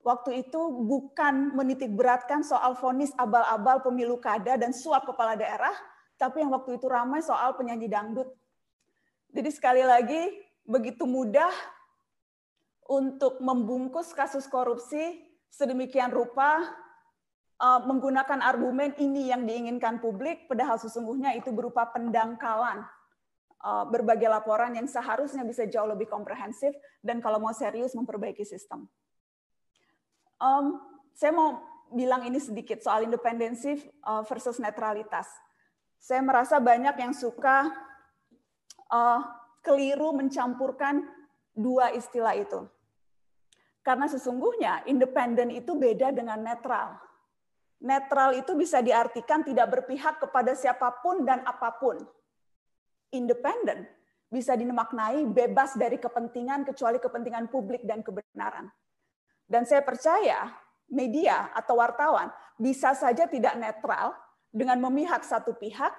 waktu 0.00 0.44
itu 0.44 0.60
bukan 0.88 1.52
menitik 1.52 1.92
beratkan 1.92 2.40
soal 2.40 2.72
vonis 2.80 3.12
abal-abal 3.20 3.84
pemilu 3.84 4.16
kada 4.16 4.56
dan 4.56 4.72
suap 4.72 5.04
kepala 5.04 5.36
daerah, 5.36 5.72
tapi 6.16 6.40
yang 6.40 6.52
waktu 6.52 6.80
itu 6.80 6.88
ramai 6.88 7.20
soal 7.20 7.52
penyanyi 7.52 7.92
dangdut. 7.92 8.32
Jadi 9.32 9.50
sekali 9.52 9.84
lagi, 9.84 10.32
begitu 10.64 11.04
mudah 11.04 11.52
untuk 12.88 13.40
membungkus 13.40 14.12
kasus 14.12 14.44
korupsi 14.48 15.24
sedemikian 15.48 16.12
rupa 16.12 16.60
uh, 17.56 17.80
menggunakan 17.88 18.40
argumen 18.44 18.92
ini 19.00 19.32
yang 19.32 19.48
diinginkan 19.48 20.00
publik, 20.00 20.44
padahal 20.48 20.76
sesungguhnya 20.76 21.36
itu 21.36 21.48
berupa 21.52 21.88
pendangkalan 21.88 22.84
berbagai 23.62 24.26
laporan 24.26 24.74
yang 24.74 24.90
seharusnya 24.90 25.46
bisa 25.46 25.62
jauh 25.70 25.86
lebih 25.86 26.10
komprehensif 26.10 26.74
dan 26.98 27.22
kalau 27.22 27.38
mau 27.38 27.54
serius 27.54 27.94
memperbaiki 27.94 28.42
sistem. 28.42 28.90
Um, 30.42 30.82
saya 31.14 31.30
mau 31.30 31.62
bilang 31.94 32.26
ini 32.26 32.42
sedikit 32.42 32.82
soal 32.82 33.06
independensi 33.06 33.78
uh, 34.02 34.26
versus 34.26 34.58
netralitas. 34.58 35.30
Saya 36.02 36.18
merasa 36.24 36.58
banyak 36.58 36.98
yang 36.98 37.14
suka 37.14 37.70
uh, 38.90 39.20
keliru 39.62 40.10
mencampurkan 40.10 41.06
dua 41.54 41.94
istilah 41.94 42.34
itu. 42.34 42.66
Karena 43.86 44.10
sesungguhnya 44.10 44.86
independen 44.90 45.54
itu 45.54 45.78
beda 45.78 46.10
dengan 46.10 46.42
netral. 46.42 46.98
Netral 47.82 48.38
itu 48.38 48.54
bisa 48.54 48.78
diartikan 48.78 49.42
tidak 49.42 49.70
berpihak 49.70 50.22
kepada 50.22 50.54
siapa 50.54 51.02
pun 51.02 51.26
dan 51.26 51.42
apa 51.42 51.70
pun. 51.78 51.98
Independen 53.12 53.84
bisa 54.32 54.56
dimaknai 54.56 55.28
bebas 55.28 55.76
dari 55.76 56.00
kepentingan 56.00 56.64
kecuali 56.64 56.96
kepentingan 56.96 57.52
publik 57.52 57.84
dan 57.84 58.00
kebenaran. 58.00 58.72
Dan 59.44 59.68
saya 59.68 59.84
percaya 59.84 60.48
media 60.88 61.52
atau 61.52 61.76
wartawan 61.76 62.32
bisa 62.56 62.96
saja 62.96 63.28
tidak 63.28 63.52
netral 63.60 64.16
dengan 64.48 64.80
memihak 64.80 65.20
satu 65.24 65.52
pihak 65.56 65.92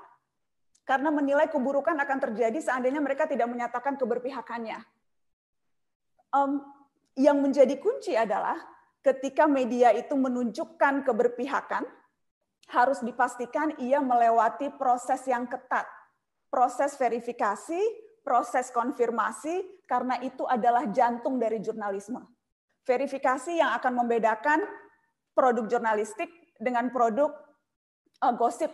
karena 0.84 1.14
menilai 1.14 1.48
keburukan 1.48 1.96
akan 1.96 2.20
terjadi 2.30 2.60
seandainya 2.60 3.00
mereka 3.00 3.30
tidak 3.30 3.48
menyatakan 3.48 3.96
keberpihakannya. 3.96 4.82
Um, 6.34 6.66
yang 7.14 7.38
menjadi 7.40 7.78
kunci 7.78 8.18
adalah 8.18 8.58
ketika 9.06 9.46
media 9.46 9.94
itu 9.94 10.18
menunjukkan 10.18 11.06
keberpihakan, 11.06 11.86
harus 12.74 13.00
dipastikan 13.06 13.76
ia 13.78 14.02
melewati 14.02 14.74
proses 14.74 15.22
yang 15.30 15.46
ketat. 15.46 15.86
Proses 16.54 16.94
verifikasi, 17.02 17.82
proses 18.22 18.70
konfirmasi, 18.70 19.82
karena 19.90 20.22
itu 20.22 20.46
adalah 20.46 20.86
jantung 20.94 21.42
dari 21.42 21.58
jurnalisme. 21.58 22.22
Verifikasi 22.86 23.58
yang 23.58 23.74
akan 23.74 24.06
membedakan 24.06 24.62
produk 25.34 25.66
jurnalistik 25.66 26.30
dengan 26.62 26.94
produk 26.94 27.34
uh, 28.22 28.34
gosip. 28.38 28.70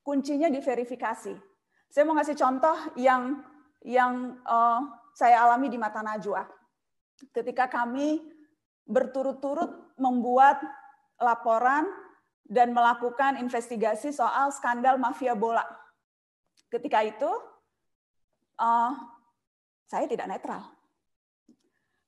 Kuncinya 0.00 0.48
di 0.48 0.64
verifikasi. 0.64 1.36
Saya 1.92 2.02
mau 2.08 2.16
ngasih 2.16 2.38
contoh 2.38 2.96
yang 2.96 3.44
yang 3.84 4.40
uh, 4.48 4.80
saya 5.12 5.44
alami 5.44 5.68
di 5.68 5.76
Mata 5.76 6.00
Najwa. 6.00 6.48
Ketika 7.36 7.68
kami 7.68 8.24
berturut-turut 8.88 9.98
membuat 10.00 10.62
laporan 11.18 11.84
dan 12.46 12.70
melakukan 12.70 13.36
investigasi 13.42 14.14
soal 14.14 14.54
skandal 14.54 14.96
mafia 14.96 15.34
bola. 15.34 15.66
Ketika 16.76 17.00
itu, 17.00 17.30
uh, 18.60 18.92
saya 19.88 20.04
tidak 20.04 20.28
netral. 20.28 20.60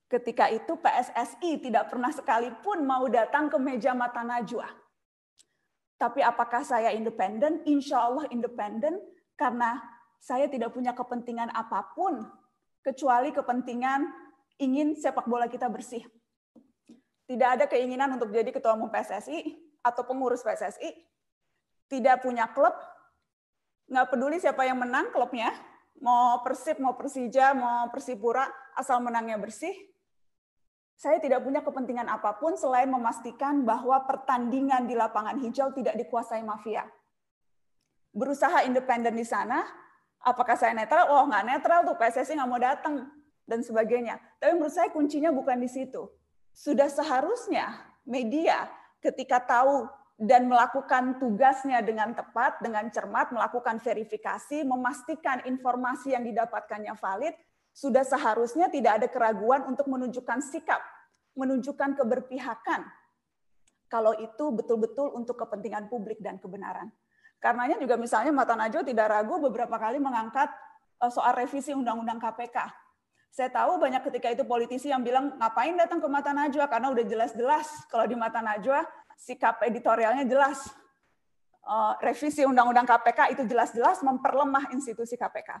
Ketika 0.09 0.49
itu 0.53 0.77
PSSI 0.77 1.61
tidak 1.61 1.89
pernah 1.89 2.13
sekalipun 2.13 2.85
mau 2.85 3.09
datang 3.09 3.49
ke 3.49 3.57
meja 3.57 3.97
mata 3.97 4.21
najwa. 4.21 4.69
Tapi 5.97 6.21
apakah 6.21 6.61
saya 6.61 6.93
independen? 6.93 7.65
Insya 7.65 8.05
Allah 8.05 8.25
independen 8.29 9.01
karena 9.33 9.81
saya 10.21 10.45
tidak 10.45 10.73
punya 10.73 10.93
kepentingan 10.93 11.49
apa 11.53 11.93
pun 11.93 12.25
kecuali 12.85 13.33
kepentingan 13.33 14.05
ingin 14.61 14.97
sepak 14.97 15.27
bola 15.29 15.45
kita 15.45 15.69
bersih 15.69 16.01
tidak 17.29 17.49
ada 17.61 17.65
keinginan 17.69 18.09
untuk 18.17 18.33
jadi 18.33 18.49
ketua 18.49 18.73
umum 18.73 18.89
PSSI 18.89 19.53
atau 19.85 20.01
pengurus 20.01 20.41
PSSI, 20.41 20.97
tidak 21.85 22.25
punya 22.25 22.49
klub, 22.49 22.73
nggak 23.89 24.07
peduli 24.13 24.37
siapa 24.37 24.63
yang 24.63 24.77
menang 24.79 25.09
klubnya, 25.09 25.49
mau 25.99 26.39
Persib, 26.45 26.77
mau 26.79 26.95
Persija, 26.95 27.57
mau 27.57 27.89
Persipura, 27.89 28.47
asal 28.77 29.01
menangnya 29.01 29.35
bersih. 29.41 29.73
Saya 30.99 31.17
tidak 31.23 31.43
punya 31.47 31.63
kepentingan 31.63 32.11
apa 32.11 32.35
pun 32.37 32.59
selain 32.59 32.91
memastikan 32.91 33.63
bahwa 33.63 34.03
pertandingan 34.03 34.83
di 34.83 34.99
lapangan 34.99 35.39
hijau 35.39 35.71
tidak 35.71 35.95
dikuasai 35.95 36.43
mafia. 36.43 36.83
Berusaha 38.11 38.67
independen 38.67 39.15
di 39.15 39.23
sana, 39.23 39.63
apakah 40.19 40.59
saya 40.59 40.75
netral? 40.75 41.07
Oh, 41.07 41.23
nggak 41.27 41.45
netral 41.47 41.79
tuh, 41.87 41.95
PSSI 41.95 42.35
nggak 42.35 42.49
mau 42.51 42.59
datang, 42.59 43.07
dan 43.47 43.65
sebagainya. 43.65 44.21
Tapi 44.37 44.53
menurut 44.59 44.75
saya 44.75 44.93
kuncinya 44.93 45.33
bukan 45.33 45.57
di 45.57 45.71
situ 45.71 46.05
sudah 46.53 46.91
seharusnya 46.91 47.71
media 48.03 48.67
ketika 48.99 49.39
tahu 49.39 49.87
dan 50.19 50.51
melakukan 50.51 51.15
tugasnya 51.15 51.79
dengan 51.79 52.11
tepat, 52.11 52.59
dengan 52.59 52.91
cermat, 52.91 53.31
melakukan 53.31 53.79
verifikasi, 53.79 54.67
memastikan 54.67 55.39
informasi 55.47 56.11
yang 56.11 56.27
didapatkannya 56.27 56.91
valid, 56.99 57.31
sudah 57.71 58.03
seharusnya 58.03 58.67
tidak 58.67 58.99
ada 58.99 59.07
keraguan 59.07 59.63
untuk 59.63 59.87
menunjukkan 59.87 60.43
sikap, 60.43 60.83
menunjukkan 61.39 61.95
keberpihakan. 61.95 62.83
Kalau 63.87 64.11
itu 64.19 64.45
betul-betul 64.51 65.15
untuk 65.15 65.39
kepentingan 65.39 65.87
publik 65.87 66.19
dan 66.19 66.35
kebenaran. 66.35 66.91
Karenanya 67.39 67.79
juga 67.79 67.95
misalnya 67.95 68.35
Mata 68.35 68.59
Najwa 68.59 68.83
tidak 68.83 69.07
ragu 69.07 69.39
beberapa 69.39 69.79
kali 69.79 70.03
mengangkat 70.03 70.51
eh, 70.99 71.07
soal 71.07 71.31
revisi 71.31 71.71
Undang-Undang 71.71 72.19
KPK 72.19 72.89
saya 73.29 73.49
tahu 73.53 73.77
banyak 73.77 74.01
ketika 74.09 74.27
itu 74.33 74.41
politisi 74.41 74.89
yang 74.89 75.05
bilang 75.05 75.37
ngapain 75.37 75.77
datang 75.77 76.01
ke 76.01 76.07
Mata 76.09 76.33
Najwa 76.33 76.65
karena 76.65 76.89
udah 76.89 77.05
jelas-jelas 77.05 77.67
kalau 77.85 78.09
di 78.09 78.17
Mata 78.17 78.41
Najwa 78.41 78.81
sikap 79.19 79.59
editorialnya 79.67 80.23
jelas. 80.23 80.71
Uh, 81.59 81.93
revisi 81.99 82.47
Undang-Undang 82.47 82.87
KPK 82.87 83.35
itu 83.35 83.43
jelas-jelas 83.45 83.99
memperlemah 84.01 84.71
institusi 84.71 85.19
KPK. 85.19 85.59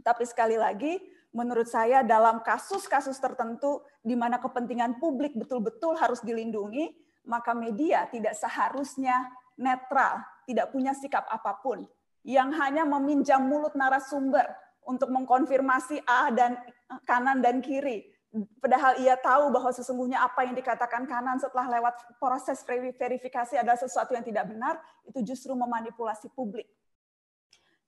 Tapi 0.00 0.24
sekali 0.24 0.54
lagi, 0.54 0.96
menurut 1.34 1.66
saya 1.66 2.06
dalam 2.06 2.40
kasus-kasus 2.40 3.18
tertentu 3.18 3.82
di 4.00 4.14
mana 4.14 4.38
kepentingan 4.38 4.96
publik 5.02 5.34
betul-betul 5.34 5.98
harus 5.98 6.22
dilindungi, 6.22 6.94
maka 7.28 7.52
media 7.52 8.08
tidak 8.08 8.38
seharusnya 8.38 9.28
netral, 9.58 10.22
tidak 10.48 10.72
punya 10.72 10.96
sikap 10.96 11.26
apa 11.28 11.60
pun, 11.60 11.84
yang 12.24 12.54
hanya 12.56 12.86
meminjam 12.88 13.42
mulut 13.42 13.74
narasumber 13.76 14.48
untuk 14.88 15.12
mengkonfirmasi 15.12 16.00
A 16.08 16.32
dan 16.32 16.56
kanan 17.04 17.44
dan 17.44 17.60
kiri. 17.60 18.08
Padahal 18.60 19.00
ia 19.00 19.16
tahu 19.16 19.48
bahwa 19.48 19.72
sesungguhnya 19.72 20.20
apa 20.20 20.44
yang 20.44 20.52
dikatakan 20.52 21.08
kanan 21.08 21.40
setelah 21.40 21.80
lewat 21.80 22.20
proses 22.20 22.60
verifikasi 23.00 23.56
adalah 23.56 23.80
sesuatu 23.80 24.12
yang 24.12 24.20
tidak 24.20 24.52
benar, 24.52 24.76
itu 25.08 25.24
justru 25.24 25.56
memanipulasi 25.56 26.28
publik. 26.36 26.68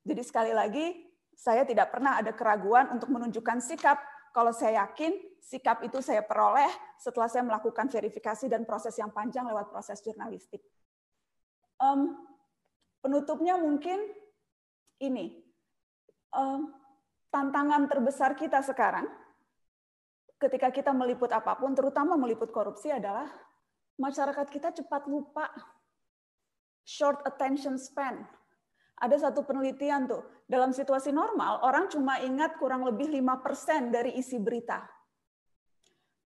Jadi 0.01 0.23
sekali 0.25 0.57
lagi, 0.57 1.05
saya 1.37 1.69
tidak 1.69 1.93
pernah 1.93 2.17
ada 2.17 2.33
keraguan 2.33 2.89
untuk 2.89 3.13
menunjukkan 3.13 3.61
sikap. 3.61 4.01
Kalau 4.33 4.57
saya 4.57 4.89
yakin 4.89 5.13
sikap 5.45 5.85
itu 5.85 6.01
saya 6.01 6.25
peroleh 6.25 6.73
setelah 6.97 7.29
saya 7.29 7.45
melakukan 7.45 7.93
verifikasi 7.93 8.49
dan 8.49 8.65
proses 8.65 8.97
yang 8.97 9.13
panjang 9.13 9.45
lewat 9.45 9.69
proses 9.69 10.01
jurnalistik. 10.01 10.65
Um, 11.77 12.17
penutupnya 13.05 13.61
mungkin 13.61 14.09
ini. 15.05 15.45
Um, 16.33 16.73
tantangan 17.29 17.91
terbesar 17.91 18.39
kita 18.39 18.63
sekarang 18.63 19.07
ketika 20.41 20.73
kita 20.73 20.91
meliput 20.97 21.29
apa 21.31 21.53
pun, 21.61 21.77
terutama 21.77 22.17
meliput 22.17 22.49
korupsi 22.49 22.89
adalah 22.89 23.29
masyarakat 24.01 24.49
kita 24.49 24.73
cepat 24.73 25.05
lupa. 25.05 25.53
Short 26.81 27.23
attention 27.29 27.77
span. 27.77 28.25
Ada 29.01 29.29
satu 29.29 29.45
penelitian 29.45 30.09
tuh, 30.09 30.25
dalam 30.49 30.73
situasi 30.73 31.13
normal 31.13 31.61
orang 31.65 31.89
cuma 31.93 32.21
ingat 32.21 32.57
kurang 32.57 32.85
lebih 32.89 33.13
5% 33.13 33.93
dari 33.93 34.17
isi 34.17 34.41
berita. 34.41 34.81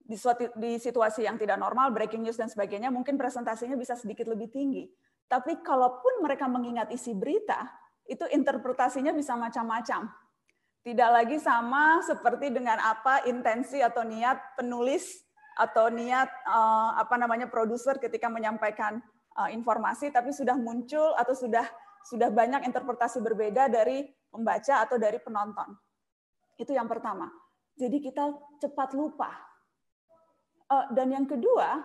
Di, 0.03 0.17
suatu, 0.17 0.53
di 0.57 0.77
situasi 0.77 1.25
yang 1.25 1.41
tidak 1.41 1.57
normal, 1.57 1.93
breaking 1.93 2.25
news 2.25 2.37
dan 2.37 2.53
sebagainya, 2.53 2.93
mungkin 2.93 3.17
presentasinya 3.17 3.77
bisa 3.77 3.97
sedikit 3.97 4.29
lebih 4.29 4.53
tinggi. 4.53 4.89
Tapi 5.29 5.65
kalaupun 5.65 6.21
mereka 6.21 6.49
mengingat 6.49 6.93
isi 6.93 7.17
berita, 7.17 7.65
itu 8.05 8.25
interpretasinya 8.29 9.15
bisa 9.17 9.37
macam-macam 9.37 10.22
Tidak 10.83 11.11
lagi 11.15 11.39
sama 11.39 12.03
seperti 12.03 12.51
dengan 12.51 12.75
apa 12.83 13.23
intensi 13.31 13.79
atau 13.79 14.03
niat 14.03 14.59
penulis 14.59 15.23
atau 15.55 15.87
niat 15.87 16.27
uh, 16.43 16.99
apa 16.99 17.15
namanya 17.15 17.47
produser 17.47 18.03
ketika 18.03 18.27
menyampaikan 18.27 18.99
uh, 19.39 19.47
informasi, 19.47 20.11
tapi 20.11 20.35
sudah 20.35 20.59
muncul 20.59 21.15
atau 21.15 21.39
sudah 21.39 21.63
sudah 22.03 22.35
banyak 22.35 22.67
interpretasi 22.67 23.23
berbeda 23.23 23.71
dari 23.71 24.11
pembaca 24.27 24.83
atau 24.83 24.99
dari 24.99 25.23
penonton. 25.23 25.71
Itu 26.59 26.75
yang 26.75 26.91
pertama. 26.91 27.31
Jadi 27.79 28.03
kita 28.03 28.35
cepat 28.59 28.99
lupa. 28.99 29.31
Uh, 30.67 30.91
dan 30.99 31.15
yang 31.15 31.31
kedua, 31.31 31.79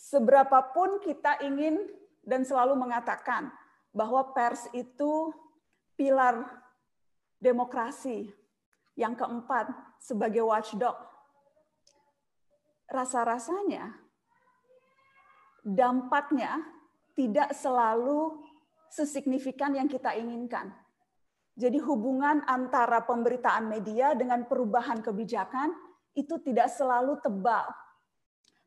seberapapun 0.00 1.04
kita 1.04 1.36
ingin 1.44 1.84
dan 2.24 2.48
selalu 2.48 2.80
mengatakan 2.80 3.52
bahwa 3.92 4.32
pers 4.32 4.72
itu 4.72 5.36
pilar 6.00 6.63
demokrasi. 7.44 8.32
Yang 8.96 9.26
keempat, 9.26 9.68
sebagai 10.00 10.46
watchdog. 10.46 10.96
Rasa-rasanya 12.88 13.90
dampaknya 15.66 16.62
tidak 17.18 17.50
selalu 17.58 18.38
sesignifikan 18.92 19.74
yang 19.74 19.90
kita 19.90 20.14
inginkan. 20.14 20.70
Jadi 21.58 21.82
hubungan 21.82 22.46
antara 22.46 23.02
pemberitaan 23.02 23.66
media 23.66 24.14
dengan 24.14 24.46
perubahan 24.46 25.02
kebijakan 25.02 25.74
itu 26.14 26.38
tidak 26.42 26.70
selalu 26.70 27.18
tebal. 27.18 27.66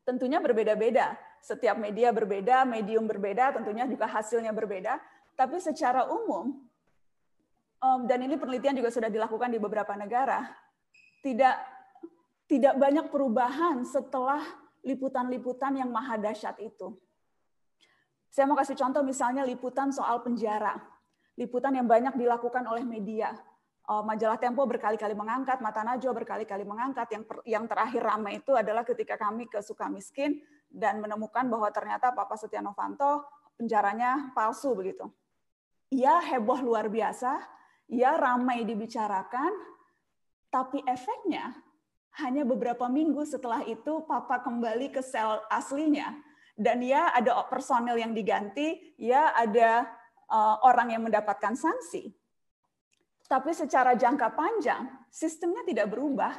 Tentunya 0.04 0.44
berbeda-beda. 0.44 1.16
Setiap 1.40 1.80
media 1.80 2.12
berbeda, 2.12 2.68
medium 2.68 3.08
berbeda, 3.08 3.56
tentunya 3.56 3.88
juga 3.88 4.08
hasilnya 4.08 4.52
berbeda. 4.52 5.00
Tapi 5.40 5.60
secara 5.63 6.12
umum, 6.12 6.66
um, 7.82 8.10
dan 8.10 8.24
ini 8.26 8.36
penelitian 8.40 8.78
juga 8.78 8.90
sudah 8.94 9.10
dilakukan 9.10 9.50
di 9.52 9.60
beberapa 9.62 9.94
negara, 9.94 10.46
tidak 11.22 11.58
tidak 12.48 12.80
banyak 12.80 13.12
perubahan 13.12 13.84
setelah 13.84 14.40
liputan-liputan 14.88 15.84
yang 15.84 15.92
maha 15.92 16.16
dahsyat 16.16 16.56
itu. 16.63 16.96
Saya 18.32 18.48
mau 18.48 18.56
kasih 18.56 18.78
contoh 18.80 19.04
misalnya 19.04 19.44
liputan 19.44 19.92
soal 19.92 20.24
penjara. 20.24 20.80
Liputan 21.36 21.76
yang 21.76 21.86
banyak 21.86 22.16
dilakukan 22.16 22.63
oleh 22.66 22.88
media. 22.88 23.36
Majalah 23.88 24.36
Tempo 24.36 24.68
berkali-kali 24.68 25.16
mengangkat, 25.16 25.63
Mata 25.63 25.80
Najwa 25.80 26.12
berkali-kali 26.12 26.68
mengangkat. 26.68 27.08
Yang 27.08 27.24
yang 27.48 27.66
terakhir 27.72 28.04
ramai 28.04 28.44
itu 28.44 28.52
adalah 28.52 28.84
ketika 28.84 29.16
kami 29.16 29.48
ke 29.48 29.63
Sukamiskin 29.63 30.44
dan 30.68 31.00
menemukan 31.00 31.48
bahwa 31.48 31.72
ternyata 31.72 32.12
Papa 32.12 32.36
Setia 32.36 32.60
Novanto 32.60 33.24
penjaranya 33.56 34.36
palsu 34.36 34.76
begitu. 34.76 35.08
Ia 35.88 36.20
heboh 36.20 36.60
luar 36.68 36.92
biasa, 36.92 37.40
ya 37.88 38.19
ramai 38.19 38.67
dibicarakan, 38.67 39.52
tapi 40.52 40.84
efeknya 40.84 41.56
hanya 42.23 42.43
beberapa 42.43 42.89
minggu 42.89 43.23
setelah 43.23 43.63
itu 43.63 44.04
Papa 44.08 44.41
kembali 44.43 44.91
ke 44.91 45.02
sel 45.04 45.43
aslinya. 45.52 46.15
Dan 46.58 46.82
ya 46.82 47.13
ada 47.13 47.45
personel 47.45 48.02
yang 48.02 48.17
diganti, 48.17 48.97
ya 48.97 49.30
ada 49.38 49.86
uh, 50.26 50.58
orang 50.65 50.89
yang 50.89 51.06
mendapatkan 51.06 51.54
sanksi. 51.54 52.10
Tapi 53.30 53.54
secara 53.54 53.93
jangka 53.93 54.34
panjang, 54.34 54.89
sistemnya 55.13 55.62
tidak 55.67 55.93
berubah. 55.93 56.34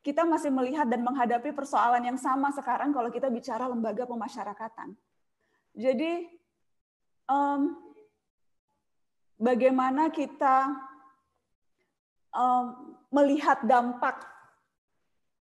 Kita 0.00 0.24
masih 0.24 0.48
melihat 0.48 0.88
dan 0.88 1.04
menghadapi 1.04 1.52
persoalan 1.52 2.00
yang 2.08 2.16
sama 2.16 2.48
sekarang 2.56 2.96
kalau 2.96 3.12
kita 3.12 3.28
bicara 3.28 3.68
lembaga 3.68 4.08
pemasyarakatan. 4.08 4.96
Jadi, 5.76 6.24
um, 7.28 7.83
bagaimana 9.44 10.08
kita 10.08 10.72
um, 12.32 12.96
melihat 13.12 13.60
dampak 13.68 14.24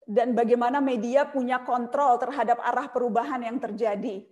dan 0.10 0.34
bagaimana 0.34 0.82
media 0.82 1.30
punya 1.30 1.62
kontrol 1.62 2.18
terhadap 2.18 2.58
arah 2.66 2.90
perubahan 2.90 3.46
yang 3.46 3.62
terjadi. 3.62 4.26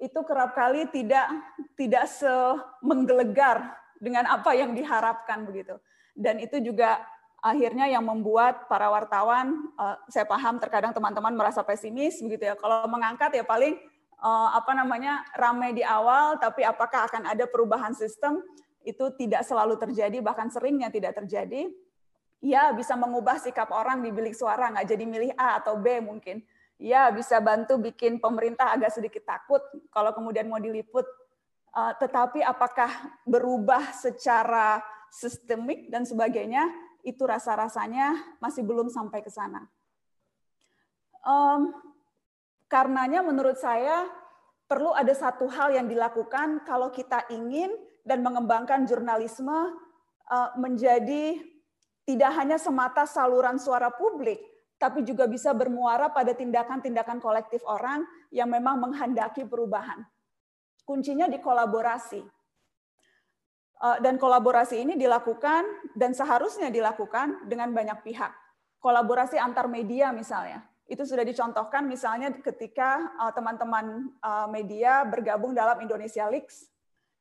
Itu 0.00 0.24
kerap 0.24 0.56
kali 0.56 0.88
tidak 0.88 1.28
tidak 1.76 2.08
semenggelegar 2.08 3.76
dengan 4.00 4.30
apa 4.30 4.56
yang 4.56 4.72
diharapkan 4.72 5.44
begitu. 5.44 5.76
Dan 6.16 6.40
itu 6.40 6.56
juga 6.62 7.04
akhirnya 7.44 7.84
yang 7.90 8.04
membuat 8.04 8.64
para 8.64 8.88
wartawan, 8.88 9.72
uh, 9.76 10.00
saya 10.08 10.24
paham 10.24 10.56
terkadang 10.56 10.96
teman-teman 10.96 11.36
merasa 11.36 11.60
pesimis 11.60 12.22
begitu 12.24 12.48
ya. 12.48 12.54
Kalau 12.56 12.88
mengangkat 12.88 13.36
ya 13.36 13.44
paling 13.44 13.76
uh, 14.24 14.56
apa 14.56 14.72
namanya 14.72 15.20
ramai 15.36 15.76
di 15.76 15.84
awal, 15.84 16.40
tapi 16.40 16.64
apakah 16.64 17.08
akan 17.12 17.28
ada 17.28 17.44
perubahan 17.44 17.92
sistem? 17.92 18.40
Itu 18.84 19.12
tidak 19.16 19.44
selalu 19.44 19.76
terjadi, 19.76 20.18
bahkan 20.24 20.48
seringnya 20.48 20.88
tidak 20.88 21.16
terjadi. 21.20 21.68
Ya, 22.40 22.72
bisa 22.72 22.96
mengubah 22.96 23.36
sikap 23.36 23.68
orang 23.68 24.00
di 24.00 24.08
bilik 24.08 24.32
suara, 24.32 24.72
nggak 24.72 24.88
jadi 24.88 25.04
milih 25.04 25.30
A 25.36 25.60
atau 25.60 25.76
B 25.76 26.00
mungkin. 26.00 26.40
Ya, 26.80 27.12
bisa 27.12 27.36
bantu 27.44 27.76
bikin 27.76 28.16
pemerintah 28.16 28.72
agak 28.72 28.96
sedikit 28.96 29.28
takut 29.28 29.60
kalau 29.92 30.16
kemudian 30.16 30.48
mau 30.48 30.56
diliput. 30.56 31.04
Uh, 31.70 31.92
tetapi 32.00 32.40
apakah 32.42 32.88
berubah 33.28 33.92
secara 33.92 34.80
sistemik 35.12 35.92
dan 35.92 36.08
sebagainya, 36.08 36.66
itu 37.04 37.20
rasa-rasanya 37.24 38.36
masih 38.40 38.64
belum 38.64 38.88
sampai 38.88 39.20
ke 39.20 39.28
sana. 39.28 39.68
Um, 41.20 41.76
karenanya 42.72 43.20
menurut 43.20 43.60
saya 43.60 44.08
perlu 44.70 44.94
ada 44.94 45.12
satu 45.12 45.50
hal 45.50 45.74
yang 45.74 45.90
dilakukan 45.90 46.64
kalau 46.64 46.88
kita 46.94 47.26
ingin 47.28 47.74
dan 48.10 48.26
mengembangkan 48.26 48.90
jurnalisme 48.90 49.54
uh, 50.26 50.50
menjadi 50.58 51.38
tidak 52.02 52.30
hanya 52.34 52.58
semata 52.58 53.06
saluran 53.06 53.54
suara 53.54 53.86
publik, 53.94 54.42
tapi 54.82 55.06
juga 55.06 55.30
bisa 55.30 55.54
bermuara 55.54 56.10
pada 56.10 56.34
tindakan-tindakan 56.34 57.22
kolektif 57.22 57.62
orang 57.62 58.02
yang 58.34 58.50
memang 58.50 58.82
menghendaki 58.82 59.46
perubahan. 59.46 60.02
Kuncinya 60.82 61.30
di 61.30 61.38
kolaborasi. 61.38 62.18
Uh, 63.80 63.96
dan 64.02 64.18
kolaborasi 64.18 64.82
ini 64.82 64.98
dilakukan 64.98 65.62
dan 65.94 66.10
seharusnya 66.10 66.66
dilakukan 66.66 67.46
dengan 67.46 67.70
banyak 67.70 68.02
pihak. 68.02 68.34
Kolaborasi 68.82 69.38
antar 69.38 69.70
media 69.70 70.10
misalnya. 70.10 70.66
Itu 70.90 71.06
sudah 71.06 71.22
dicontohkan 71.22 71.86
misalnya 71.86 72.34
ketika 72.34 73.14
uh, 73.22 73.30
teman-teman 73.30 74.10
media 74.50 75.06
bergabung 75.06 75.54
dalam 75.54 75.78
Indonesia 75.78 76.26
Leaks 76.26 76.66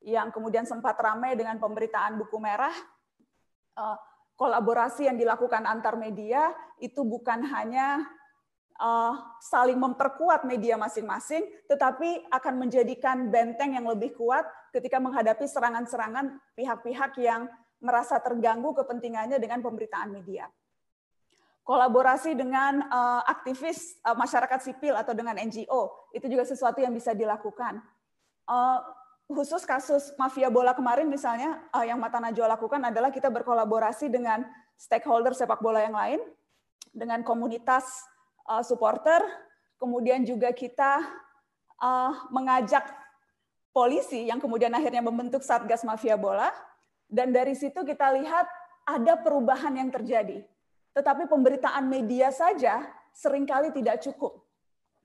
yang 0.04 0.32
kemudian 0.32 0.64
sempat 0.64 0.96
ramai 1.00 1.36
dengan 1.36 1.60
pemberitaan 1.60 2.16
buku 2.16 2.40
merah, 2.40 2.74
eh, 3.76 3.98
kolaborasi 4.40 5.12
yang 5.12 5.20
dilakukan 5.20 5.68
antar 5.68 6.00
media 6.00 6.56
itu 6.80 7.04
bukan 7.04 7.44
hanya 7.52 8.08
eh, 8.80 9.14
saling 9.44 9.76
memperkuat 9.76 10.48
media 10.48 10.80
masing-masing, 10.80 11.44
tetapi 11.68 12.32
akan 12.32 12.54
menjadikan 12.56 13.28
benteng 13.28 13.76
yang 13.76 13.84
lebih 13.84 14.16
kuat 14.16 14.48
ketika 14.72 15.04
menghadapi 15.04 15.44
serangan-serangan 15.44 16.40
pihak-pihak 16.56 17.20
yang 17.20 17.52
merasa 17.84 18.20
terganggu 18.24 18.72
kepentingannya 18.76 19.36
dengan 19.40 19.60
pemberitaan 19.60 20.12
media. 20.12 20.48
Kolaborasi 21.64 22.34
dengan 22.34 22.82
uh, 22.82 23.22
aktivis 23.30 24.02
masyarakat 24.02 24.58
sipil 24.58 24.98
atau 24.98 25.14
dengan 25.14 25.38
NGO 25.38 26.10
itu 26.18 26.26
juga 26.26 26.42
sesuatu 26.42 26.82
yang 26.82 26.92
bisa 26.92 27.14
dilakukan. 27.14 27.78
Khusus 29.30 29.62
kasus 29.62 30.10
mafia 30.18 30.50
bola 30.50 30.74
kemarin 30.74 31.06
misalnya 31.06 31.62
uh, 31.70 31.86
yang 31.86 32.02
Mata 32.02 32.18
Najwa 32.18 32.58
lakukan 32.58 32.82
adalah 32.82 33.14
kita 33.14 33.30
berkolaborasi 33.30 34.10
dengan 34.10 34.42
stakeholder 34.74 35.38
sepak 35.38 35.62
bola 35.62 35.86
yang 35.86 35.94
lain, 35.94 36.18
dengan 36.90 37.22
komunitas 37.22 37.86
uh, 38.50 38.66
supporter, 38.66 39.22
kemudian 39.78 40.26
juga 40.26 40.50
kita 40.50 41.06
uh, 41.78 42.26
mengajak 42.34 42.90
polisi 43.70 44.26
yang 44.26 44.42
kemudian 44.42 44.74
akhirnya 44.74 45.06
membentuk 45.06 45.46
Satgas 45.46 45.86
Mafia 45.86 46.18
Bola, 46.18 46.50
dan 47.06 47.30
dari 47.30 47.54
situ 47.54 47.86
kita 47.86 48.10
lihat 48.18 48.50
ada 48.82 49.14
perubahan 49.14 49.78
yang 49.78 49.94
terjadi. 49.94 50.42
Tetapi 50.98 51.30
pemberitaan 51.30 51.86
media 51.86 52.34
saja 52.34 52.82
sering 53.14 53.46
kali 53.46 53.70
tidak 53.70 54.02
cukup. 54.02 54.42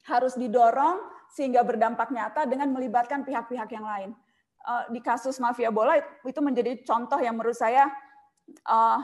Harus 0.08 0.32
didorong 0.32 1.13
sehingga 1.34 1.66
berdampak 1.66 2.14
nyata 2.14 2.46
dengan 2.46 2.70
melibatkan 2.70 3.26
pihak-pihak 3.26 3.66
yang 3.74 3.82
lain. 3.82 4.10
Eh, 4.64 4.84
di 4.96 5.00
kasus 5.04 5.36
mafia 5.42 5.68
bola 5.68 6.00
itu 6.00 6.40
menjadi 6.40 6.80
contoh 6.88 7.20
yang 7.20 7.36
menurut 7.36 7.52
saya 7.52 7.84
uh, 8.64 8.96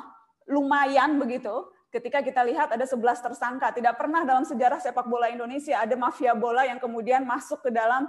lumayan 0.48 1.20
begitu. 1.20 1.52
Ketika 1.92 2.24
kita 2.24 2.40
lihat 2.48 2.72
ada 2.72 2.88
11 2.88 2.96
tersangka, 3.20 3.68
tidak 3.76 4.00
pernah 4.00 4.24
dalam 4.24 4.48
sejarah 4.48 4.80
sepak 4.80 5.04
bola 5.04 5.28
Indonesia 5.28 5.76
ada 5.76 5.92
mafia 6.00 6.32
bola 6.32 6.64
yang 6.64 6.80
kemudian 6.80 7.28
masuk 7.28 7.60
ke 7.60 7.70
dalam 7.74 8.08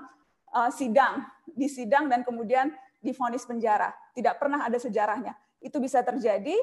uh, 0.55 0.71
sidang, 0.71 1.27
di 1.43 1.67
sidang 1.67 2.07
dan 2.07 2.23
kemudian 2.23 2.71
difonis 3.03 3.43
penjara. 3.43 3.91
Tidak 4.15 4.39
pernah 4.39 4.63
ada 4.63 4.79
sejarahnya. 4.79 5.35
Itu 5.59 5.83
bisa 5.83 5.99
terjadi 6.07 6.55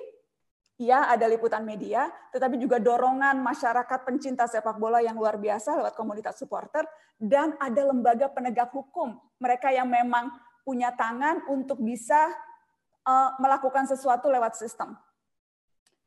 ya 0.79 1.11
ada 1.11 1.27
liputan 1.27 1.67
media, 1.67 2.07
tetapi 2.31 2.55
juga 2.57 2.79
dorongan 2.79 3.43
masyarakat 3.43 4.01
pencinta 4.07 4.47
sepak 4.47 4.79
bola 4.79 5.03
yang 5.03 5.19
luar 5.19 5.35
biasa 5.35 5.75
lewat 5.75 5.99
komunitas 5.99 6.39
supporter, 6.39 6.87
dan 7.19 7.59
ada 7.59 7.83
lembaga 7.91 8.31
penegak 8.31 8.71
hukum, 8.71 9.19
mereka 9.43 9.75
yang 9.75 9.91
memang 9.91 10.31
punya 10.63 10.95
tangan 10.95 11.43
untuk 11.51 11.83
bisa 11.83 12.31
uh, 13.03 13.35
melakukan 13.43 13.91
sesuatu 13.91 14.31
lewat 14.31 14.55
sistem. 14.55 14.95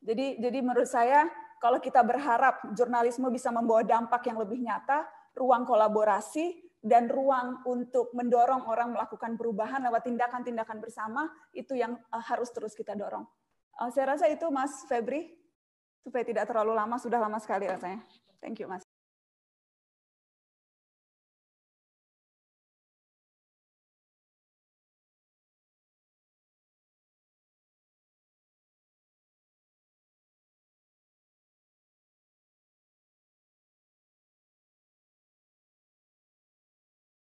Jadi 0.01 0.39
jadi 0.39 0.59
menurut 0.63 0.87
saya 0.87 1.27
kalau 1.61 1.77
kita 1.77 2.01
berharap 2.01 2.73
jurnalisme 2.73 3.29
bisa 3.29 3.53
membawa 3.53 3.85
dampak 3.85 4.25
yang 4.25 4.39
lebih 4.41 4.63
nyata, 4.63 5.05
ruang 5.37 5.67
kolaborasi 5.67 6.57
dan 6.81 7.05
ruang 7.05 7.61
untuk 7.69 8.09
mendorong 8.17 8.65
orang 8.65 8.97
melakukan 8.97 9.37
perubahan 9.37 9.85
lewat 9.85 10.09
tindakan-tindakan 10.09 10.81
bersama 10.81 11.29
itu 11.53 11.77
yang 11.77 11.93
eh, 11.93 12.23
harus 12.25 12.49
terus 12.49 12.73
kita 12.73 12.97
dorong. 12.97 13.29
Eh, 13.81 13.89
saya 13.89 14.13
rasa 14.13 14.29
itu 14.29 14.45
Mas 14.53 14.85
Febri 14.85 15.33
supaya 16.05 16.21
tidak 16.21 16.45
terlalu 16.45 16.77
lama 16.77 17.01
sudah 17.01 17.17
lama 17.17 17.41
sekali 17.41 17.65
rasanya. 17.65 18.05
Thank 18.37 18.61
you 18.61 18.69
Mas. 18.69 18.90